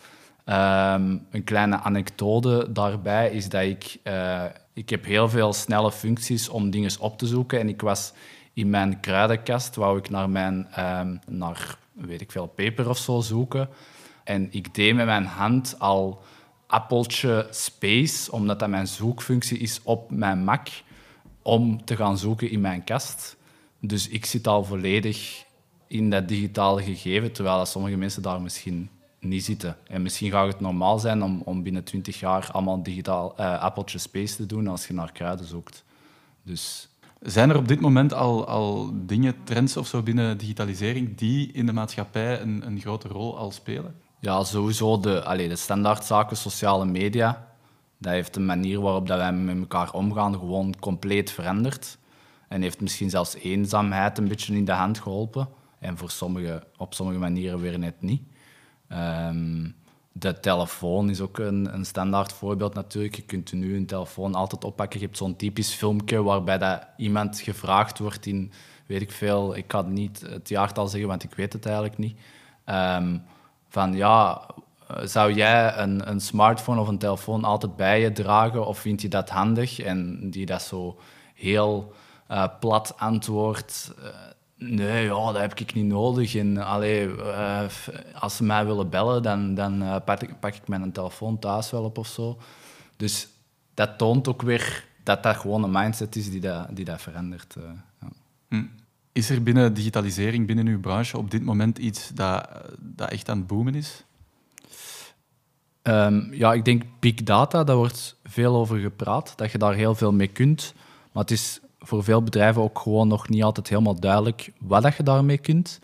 [0.45, 3.97] Um, een kleine anekdote daarbij is dat ik...
[4.03, 7.59] Uh, ik heb heel veel snelle functies om dingen op te zoeken.
[7.59, 8.13] En ik was
[8.53, 10.67] in mijn kruidenkast, wou ik naar mijn...
[10.79, 13.69] Um, naar, weet ik veel, peper of zo zoeken.
[14.23, 16.21] En ik deed met mijn hand al
[16.67, 20.67] appeltje space, omdat dat mijn zoekfunctie is op mijn Mac,
[21.41, 23.37] om te gaan zoeken in mijn kast.
[23.79, 25.45] Dus ik zit al volledig
[25.87, 28.89] in dat digitale gegeven, terwijl dat sommige mensen daar misschien
[29.19, 29.77] niet zitten.
[29.87, 33.97] En misschien gaat het normaal zijn om, om binnen 20 jaar allemaal digitaal uh, appeltje
[33.97, 35.83] space te doen als je naar kruiden zoekt.
[36.43, 36.89] Dus...
[37.21, 41.65] Zijn er op dit moment al, al dingen, trends of zo binnen digitalisering die in
[41.65, 43.95] de maatschappij een, een grote rol al spelen?
[44.19, 47.47] Ja, sowieso de, allez, de standaardzaken, sociale media.
[47.97, 51.97] Dat heeft de manier waarop dat wij met elkaar omgaan gewoon compleet veranderd.
[52.47, 55.49] En heeft misschien zelfs eenzaamheid een beetje in de hand geholpen.
[55.79, 58.21] En voor sommige, op sommige manieren weer net niet.
[58.89, 59.75] Um,
[60.21, 63.15] de telefoon is ook een, een standaard voorbeeld natuurlijk.
[63.15, 64.99] Je kunt nu een telefoon altijd oppakken.
[64.99, 68.51] Je hebt zo'n typisch filmpje waarbij dat iemand gevraagd wordt in,
[68.85, 72.17] weet ik veel, ik kan niet het jaartal zeggen, want ik weet het eigenlijk niet.
[72.65, 73.23] Um,
[73.67, 74.41] van ja,
[75.03, 79.07] zou jij een, een smartphone of een telefoon altijd bij je dragen of vind je
[79.07, 79.79] dat handig?
[79.79, 80.99] En die dat zo
[81.33, 81.93] heel
[82.31, 83.93] uh, plat antwoordt.
[83.99, 84.05] Uh,
[84.61, 86.35] nee, ja, dat heb ik niet nodig.
[86.35, 87.61] En allee, uh,
[88.13, 91.83] als ze mij willen bellen, dan, dan pak, ik, pak ik mijn telefoon thuis wel
[91.83, 92.37] op of zo.
[92.97, 93.27] Dus
[93.73, 97.55] dat toont ook weer dat dat gewoon een mindset is die dat, die dat verandert.
[97.99, 98.07] Ja.
[98.47, 98.65] Hm.
[99.11, 102.49] Is er binnen digitalisering, binnen uw branche, op dit moment iets dat,
[102.79, 104.03] dat echt aan het boomen is?
[105.83, 109.95] Um, ja, ik denk big data, daar wordt veel over gepraat, dat je daar heel
[109.95, 110.73] veel mee kunt.
[111.11, 114.95] Maar het is voor veel bedrijven ook gewoon nog niet altijd helemaal duidelijk wat dat
[114.95, 115.79] je daarmee kunt.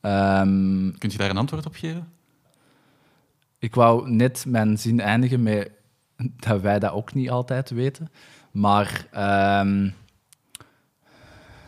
[0.00, 2.12] Um, Kunt je daar een antwoord op geven?
[3.58, 5.70] Ik wou net mijn zin eindigen met
[6.46, 8.10] dat wij dat ook niet altijd weten.
[8.50, 9.06] Maar
[9.60, 9.94] um,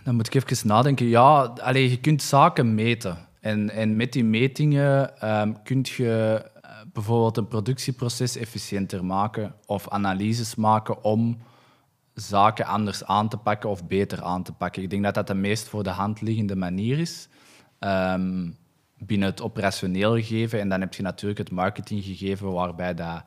[0.05, 1.07] dan moet ik even nadenken.
[1.07, 3.19] Ja, allez, je kunt zaken meten.
[3.41, 9.89] En, en met die metingen um, kun je uh, bijvoorbeeld een productieproces efficiënter maken of
[9.89, 11.39] analyses maken om
[12.17, 14.83] zaken anders aan te pakken of beter aan te pakken.
[14.83, 17.29] Ik denk dat dat de meest voor de hand liggende manier is.
[17.81, 18.57] Um,
[18.99, 20.61] binnen het operationeel gegeven.
[20.61, 23.25] En dan heb je natuurlijk het marketinggegeven, waarbij dat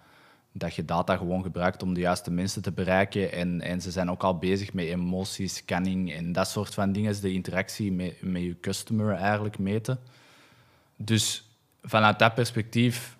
[0.52, 3.32] dat je data gewoon gebruikt om de juiste mensen te bereiken.
[3.32, 7.22] En, en ze zijn ook al bezig met emoties, scanning en dat soort van dingen.
[7.22, 10.00] De interactie met, met je customer eigenlijk meten.
[10.96, 11.50] Dus
[11.82, 13.18] vanuit dat perspectief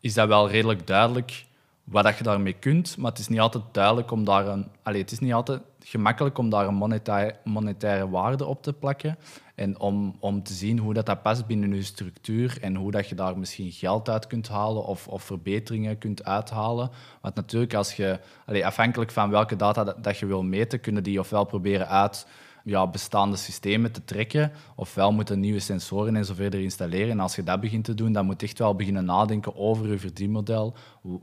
[0.00, 1.44] is dat wel redelijk duidelijk
[1.84, 2.96] wat dat je daarmee kunt.
[2.96, 4.68] Maar het is niet altijd duidelijk om daar een...
[4.82, 9.18] Allez, het is niet altijd gemakkelijk om daar een monetaire, monetaire waarde op te plakken.
[9.54, 13.08] En om, om te zien hoe dat, dat past binnen je structuur en hoe dat
[13.08, 16.90] je daar misschien geld uit kunt halen of, of verbeteringen kunt uithalen.
[17.20, 21.02] Want natuurlijk, als je, allez, afhankelijk van welke data dat, dat je wil meten, kunnen
[21.02, 22.26] die ofwel proberen uit
[22.64, 27.10] ja, bestaande systemen te trekken, ofwel moeten nieuwe sensoren en zo verder installeren.
[27.10, 29.88] En als je dat begint te doen, dan moet je echt wel beginnen nadenken over
[29.88, 30.74] je verdienmodel.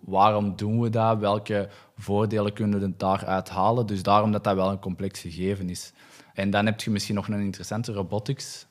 [0.06, 1.20] Waarom doen we dat?
[1.20, 3.86] Welke voordelen kunnen we daaruit halen?
[3.86, 5.94] Dus daarom dat dat wel een complex gegeven is.
[6.34, 8.66] En dan heb je misschien nog een interessante robotics.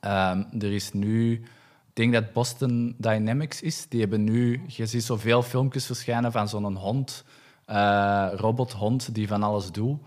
[0.00, 5.04] Um, er is nu, ik denk dat Boston Dynamics is, die hebben nu, je ziet
[5.04, 7.24] zoveel filmpjes verschijnen van zo'n hond,
[7.66, 9.98] uh, robothond die van alles doet.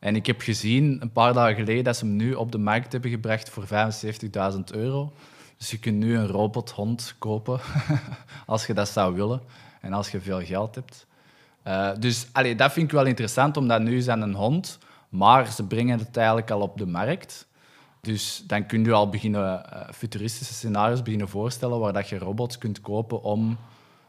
[0.00, 2.92] En ik heb gezien een paar dagen geleden dat ze hem nu op de markt
[2.92, 5.12] hebben gebracht voor 75.000 euro.
[5.56, 7.60] Dus je kunt nu een robothond kopen
[8.46, 9.40] als je dat zou willen
[9.80, 11.06] en als je veel geld hebt.
[11.66, 14.78] Uh, dus allee, dat vind ik wel interessant, omdat nu zijn een hond,
[15.08, 17.48] maar ze brengen het eigenlijk al op de markt.
[18.00, 19.42] Dus dan kun je al beginnen
[19.72, 23.58] uh, futuristische scenario's beginnen voorstellen waar dat je robots kunt kopen om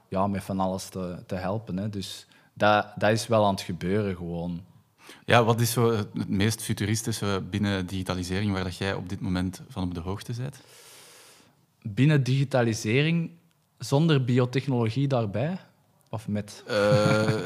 [0.08, 1.78] ja, met van alles te, te helpen.
[1.78, 1.90] Hè.
[1.90, 4.62] Dus dat, dat is wel aan het gebeuren gewoon.
[5.26, 9.62] Ja, wat is zo het meest futuristische binnen digitalisering waar dat jij op dit moment
[9.70, 10.62] van op de hoogte bent?
[11.82, 13.32] Binnen digitalisering,
[13.78, 15.58] zonder biotechnologie daarbij?
[16.10, 16.64] Of met?
[16.70, 17.38] Uh,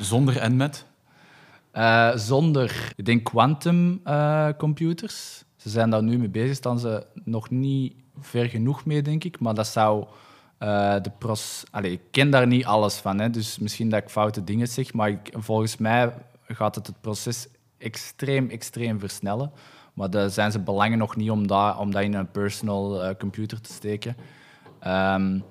[0.00, 0.84] zonder en met?
[1.74, 5.44] Uh, zonder, ik denk, quantum uh, computers.
[5.56, 9.40] Ze zijn daar nu mee bezig, staan ze nog niet ver genoeg mee, denk ik.
[9.40, 10.06] Maar dat zou
[10.58, 11.62] de pros...
[11.70, 14.92] Allee, ik ken daar niet alles van, hè, dus misschien dat ik foute dingen zeg.
[14.92, 16.12] Maar ik, volgens mij
[16.54, 17.48] gaat het het proces
[17.78, 19.52] extreem, extreem versnellen.
[19.94, 23.10] Maar daar zijn ze belangen nog niet om dat, om dat in een personal uh,
[23.18, 24.16] computer te steken.
[24.86, 25.44] Um,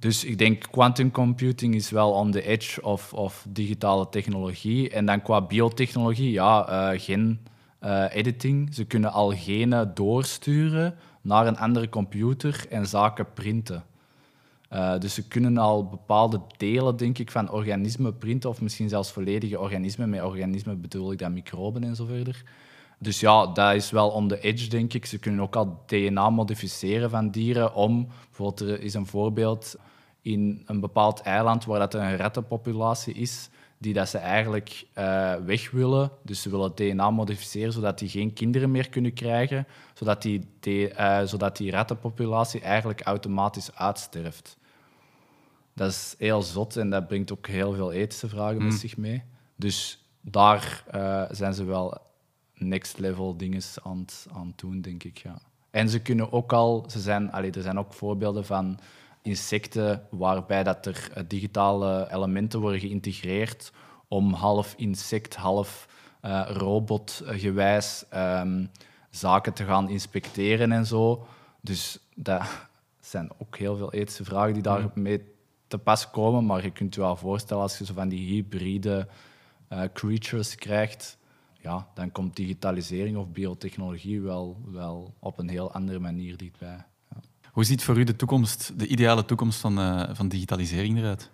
[0.00, 4.90] Dus ik denk quantum computing is wel on the edge of, of digitale technologie.
[4.90, 7.46] En dan qua biotechnologie, ja, uh, gen
[7.84, 8.74] uh, editing.
[8.74, 13.84] Ze kunnen al genen doorsturen naar een andere computer en zaken printen.
[14.72, 19.12] Uh, dus ze kunnen al bepaalde delen, denk ik, van organismen printen, of misschien zelfs
[19.12, 20.10] volledige organismen.
[20.10, 22.42] Met organismen bedoel ik dan microben en zo verder.
[22.98, 25.06] Dus ja, dat is wel on the edge, denk ik.
[25.06, 28.08] Ze kunnen ook al DNA modificeren van dieren om...
[28.26, 29.76] Bijvoorbeeld, er is een voorbeeld
[30.22, 35.70] in een bepaald eiland waar dat een rattenpopulatie is, die dat ze eigenlijk uh, weg
[35.70, 36.10] willen.
[36.22, 41.22] Dus ze willen DNA modificeren zodat die geen kinderen meer kunnen krijgen, zodat die, uh,
[41.24, 44.58] zodat die rattenpopulatie eigenlijk automatisch uitsterft.
[45.74, 48.78] Dat is heel zot en dat brengt ook heel veel ethische vragen met mm.
[48.78, 49.22] zich mee.
[49.56, 51.98] Dus daar uh, zijn ze wel
[52.54, 54.06] next level dingen aan
[54.46, 55.18] het doen, denk ik.
[55.18, 55.38] Ja.
[55.70, 58.78] En ze kunnen ook al, ze zijn, allee, er zijn ook voorbeelden van
[59.22, 63.72] insecten waarbij dat er eh, digitale elementen worden geïntegreerd
[64.08, 65.88] om half insect, half
[66.22, 68.70] uh, robotgewijs um,
[69.10, 71.26] zaken te gaan inspecteren en zo.
[71.60, 72.42] Dus dat
[73.00, 75.34] zijn ook heel veel ethische vragen die daarmee
[75.70, 76.46] te pas komen.
[76.46, 79.08] Maar je kunt je wel voorstellen als je zo van die hybride
[79.72, 81.18] uh, creatures krijgt,
[81.60, 86.84] ja, dan komt digitalisering of biotechnologie wel, wel op een heel andere manier dichtbij.
[87.10, 87.20] Ja.
[87.52, 91.30] Hoe ziet voor u de toekomst, de ideale toekomst van, uh, van digitalisering eruit?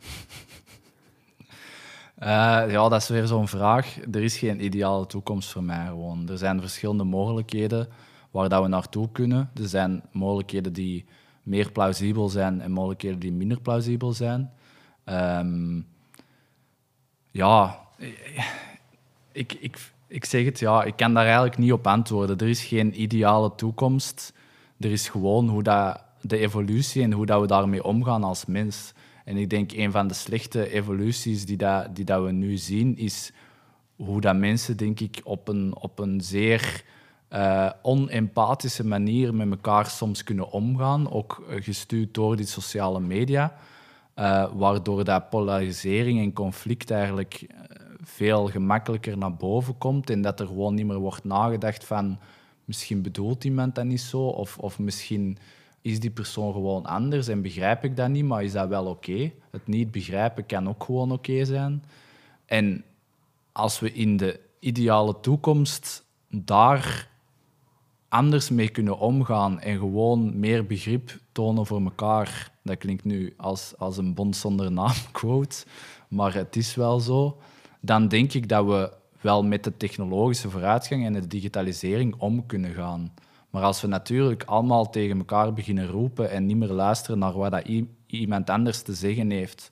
[2.18, 2.26] Uh,
[2.74, 3.96] ja, dat is weer zo'n vraag.
[4.12, 6.28] Er is geen ideale toekomst voor mij gewoon.
[6.28, 7.88] Er zijn verschillende mogelijkheden
[8.30, 9.50] waar dat we naartoe kunnen.
[9.54, 11.04] Er zijn mogelijkheden die
[11.46, 14.50] meer plausibel zijn en mogelijkheden die minder plausibel zijn.
[15.04, 15.86] Um,
[17.30, 17.80] ja,
[19.32, 22.38] ik, ik, ik zeg het, ja, ik kan daar eigenlijk niet op antwoorden.
[22.38, 24.32] Er is geen ideale toekomst.
[24.80, 28.92] Er is gewoon hoe dat, de evolutie en hoe dat we daarmee omgaan als mens.
[29.24, 32.96] En ik denk een van de slechte evoluties die, dat, die dat we nu zien,
[32.96, 33.32] is
[33.96, 36.84] hoe dat mensen, denk ik, op een, op een zeer
[37.30, 43.54] uh, onempathische manier met elkaar soms kunnen omgaan, ook gestuurd door die sociale media,
[44.16, 47.46] uh, waardoor dat polarisering en conflict eigenlijk
[48.02, 52.18] veel gemakkelijker naar boven komt en dat er gewoon niet meer wordt nagedacht van
[52.64, 55.38] misschien bedoelt iemand dat niet zo of, of misschien
[55.82, 59.32] is die persoon gewoon anders en begrijp ik dat niet, maar is dat wel oké?
[59.50, 61.84] Het niet begrijpen kan ook gewoon oké zijn.
[62.44, 62.84] En
[63.52, 67.08] als we in de ideale toekomst daar
[68.08, 73.74] anders mee kunnen omgaan en gewoon meer begrip tonen voor elkaar, dat klinkt nu als,
[73.78, 75.64] als een bond zonder naam quote,
[76.08, 77.38] maar het is wel zo
[77.86, 82.74] dan denk ik dat we wel met de technologische vooruitgang en de digitalisering om kunnen
[82.74, 83.12] gaan.
[83.50, 87.50] Maar als we natuurlijk allemaal tegen elkaar beginnen roepen en niet meer luisteren naar wat
[87.50, 87.68] dat
[88.06, 89.70] iemand anders te zeggen heeft,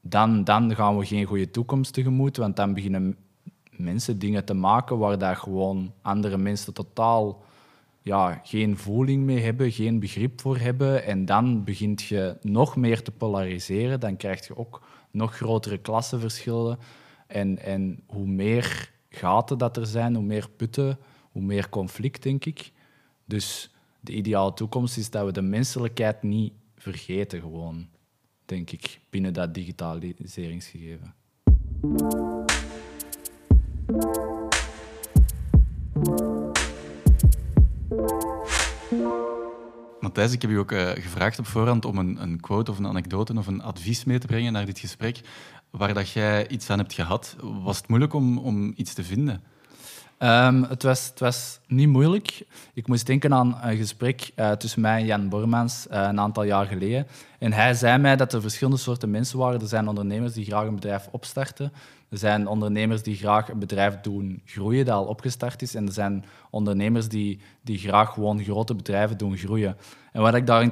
[0.00, 3.16] dan, dan gaan we geen goede toekomst tegemoet, want dan beginnen
[3.70, 7.42] mensen dingen te maken waar dat gewoon andere mensen totaal
[8.02, 11.04] ja, geen voeling mee hebben, geen begrip voor hebben.
[11.04, 14.00] En dan begint je nog meer te polariseren.
[14.00, 16.78] Dan krijg je ook nog grotere klassenverschillen.
[17.26, 20.98] En, en hoe meer gaten dat er zijn, hoe meer putten,
[21.30, 22.72] hoe meer conflict, denk ik.
[23.24, 27.88] Dus de ideale toekomst is dat we de menselijkheid niet vergeten, gewoon,
[28.44, 31.14] denk ik, binnen dat digitaliseringsgegeven.
[40.08, 42.86] Matthijs, ik heb je ook uh, gevraagd op voorhand om een, een, quote of een
[42.86, 45.20] anekdote of een advies mee te brengen naar dit gesprek
[45.70, 47.36] waar dat jij iets aan hebt gehad.
[47.40, 49.42] Was het moeilijk om, om iets te vinden?
[50.22, 52.46] Um, het, was, het was niet moeilijk.
[52.74, 56.42] Ik moest denken aan een gesprek uh, tussen mij en Jan Bormans uh, een aantal
[56.42, 57.06] jaar geleden.
[57.38, 59.60] En hij zei mij dat er verschillende soorten mensen waren.
[59.60, 61.72] Er zijn ondernemers die graag een bedrijf opstarten.
[62.10, 65.74] Er zijn ondernemers die graag een bedrijf doen groeien, dat al opgestart is.
[65.74, 69.76] En er zijn ondernemers die, die graag gewoon grote bedrijven doen groeien.
[70.12, 70.68] En wat ik, daar,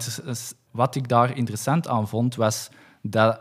[0.71, 2.69] wat ik daar interessant aan vond, was
[3.03, 3.41] dat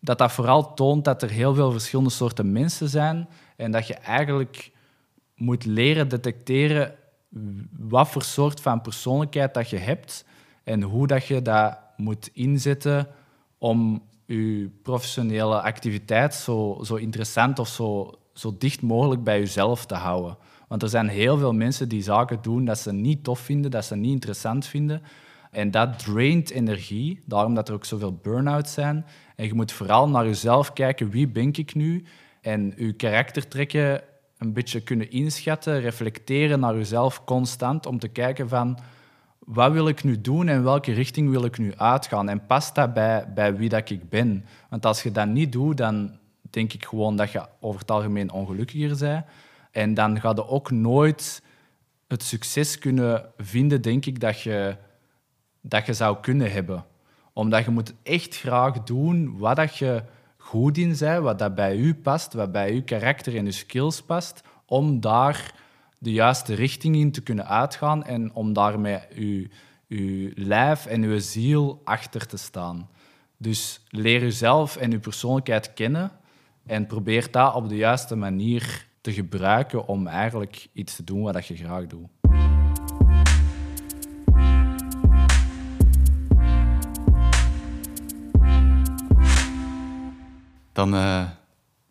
[0.00, 3.94] dat dat vooral toont dat er heel veel verschillende soorten mensen zijn en dat je
[3.94, 4.70] eigenlijk
[5.40, 6.94] moet leren detecteren
[7.78, 10.24] wat voor soort van persoonlijkheid dat je hebt
[10.64, 13.08] en hoe dat je dat moet inzetten
[13.58, 19.94] om je professionele activiteit zo, zo interessant of zo, zo dicht mogelijk bij jezelf te
[19.94, 20.36] houden.
[20.68, 23.84] Want er zijn heel veel mensen die zaken doen dat ze niet tof vinden, dat
[23.84, 25.02] ze niet interessant vinden.
[25.50, 29.06] En dat draint energie, daarom dat er ook zoveel burn-outs zijn.
[29.36, 32.04] En je moet vooral naar jezelf kijken, wie ben ik nu?
[32.40, 34.02] En je karaktertrekken
[34.40, 38.78] een beetje kunnen inschatten, reflecteren naar jezelf constant, om te kijken van
[39.38, 42.28] wat wil ik nu doen en welke richting wil ik nu uitgaan?
[42.28, 44.44] En past dat bij, bij wie dat ik ben?
[44.70, 46.18] Want als je dat niet doet, dan
[46.50, 49.24] denk ik gewoon dat je over het algemeen ongelukkiger bent.
[49.70, 51.42] En dan ga je ook nooit
[52.08, 54.76] het succes kunnen vinden, denk ik, dat je,
[55.60, 56.84] dat je zou kunnen hebben.
[57.32, 60.02] Omdat je moet echt graag doen wat dat je
[60.50, 64.02] goed in bent, wat dat bij u past, wat bij uw karakter en je skills
[64.02, 65.54] past, om daar
[65.98, 69.46] de juiste richting in te kunnen uitgaan en om daarmee uw,
[69.88, 72.88] uw lijf en uw ziel achter te staan.
[73.36, 76.10] Dus leer jezelf en uw persoonlijkheid kennen
[76.66, 81.46] en probeer dat op de juiste manier te gebruiken om eigenlijk iets te doen wat
[81.46, 82.19] je graag doet.
[90.80, 91.22] Dan uh,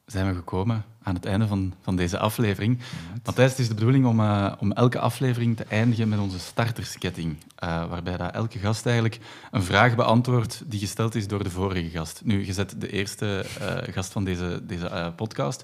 [0.06, 2.80] zijn we gekomen aan het einde van, van deze aflevering.
[3.24, 7.38] Matthijs, het is de bedoeling om, uh, om elke aflevering te eindigen met onze startersketting.
[7.64, 9.20] Uh, waarbij dat elke gast eigenlijk
[9.52, 12.22] een vraag beantwoordt die gesteld is door de vorige gast.
[12.24, 13.46] Nu, je zet de eerste
[13.92, 15.64] gast van deze, deze podcast.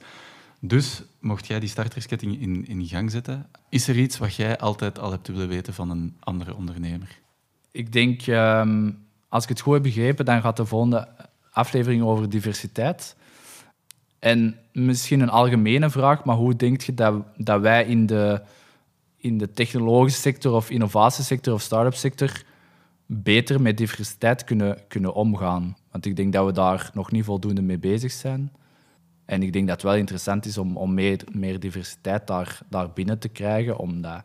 [0.59, 4.99] Dus mocht jij die startersketting in, in gang zetten, is er iets wat jij altijd
[4.99, 7.19] al hebt willen weten van een andere ondernemer?
[7.71, 11.07] Ik denk, um, als ik het goed heb begrepen, dan gaat de volgende
[11.55, 13.15] aflevering over diversiteit.
[14.19, 18.41] En misschien een algemene vraag, maar hoe denk je dat, dat wij in de,
[19.17, 22.43] in de technologische sector of innovatiesector of start-up sector
[23.05, 25.77] beter met diversiteit kunnen, kunnen omgaan?
[25.91, 28.51] Want ik denk dat we daar nog niet voldoende mee bezig zijn.
[29.25, 32.91] En ik denk dat het wel interessant is om, om meer, meer diversiteit daar, daar
[32.91, 34.23] binnen te krijgen, omdat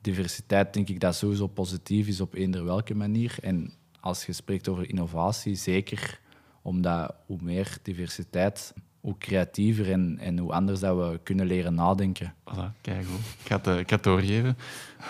[0.00, 3.36] diversiteit denk ik dat sowieso positief is op eender welke manier.
[3.40, 6.20] En als je spreekt over innovatie, zeker
[6.62, 12.34] omdat hoe meer diversiteit, hoe creatiever en, en hoe anders dat we kunnen leren nadenken.
[12.50, 13.20] Voilà, kijk goed.
[13.40, 14.56] Ik ga het, eh, ik ga het doorgeven.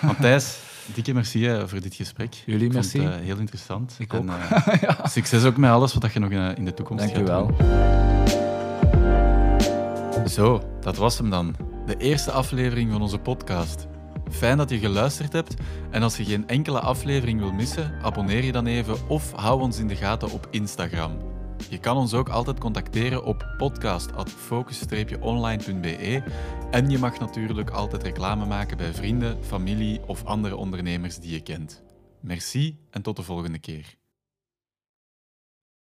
[0.02, 0.58] Matthijs,
[0.94, 2.34] dikke merci voor dit gesprek.
[2.46, 2.98] Jullie ik merci.
[2.98, 3.96] Vond het, uh, heel interessant.
[3.98, 4.26] Ik en, ook.
[4.80, 5.06] Ja.
[5.06, 7.46] Succes ook met alles wat je nog in de toekomst Dank gaat wel.
[7.46, 8.00] doen.
[10.28, 11.54] Zo, dat was hem dan.
[11.86, 13.86] De eerste aflevering van onze podcast.
[14.30, 15.54] Fijn dat je geluisterd hebt.
[15.90, 19.78] En als je geen enkele aflevering wil missen, abonneer je dan even of hou ons
[19.78, 21.12] in de gaten op Instagram.
[21.70, 26.22] Je kan ons ook altijd contacteren op podcast.focus-online.be
[26.70, 31.40] en je mag natuurlijk altijd reclame maken bij vrienden, familie of andere ondernemers die je
[31.40, 31.82] kent.
[32.20, 34.00] Merci en tot de volgende keer.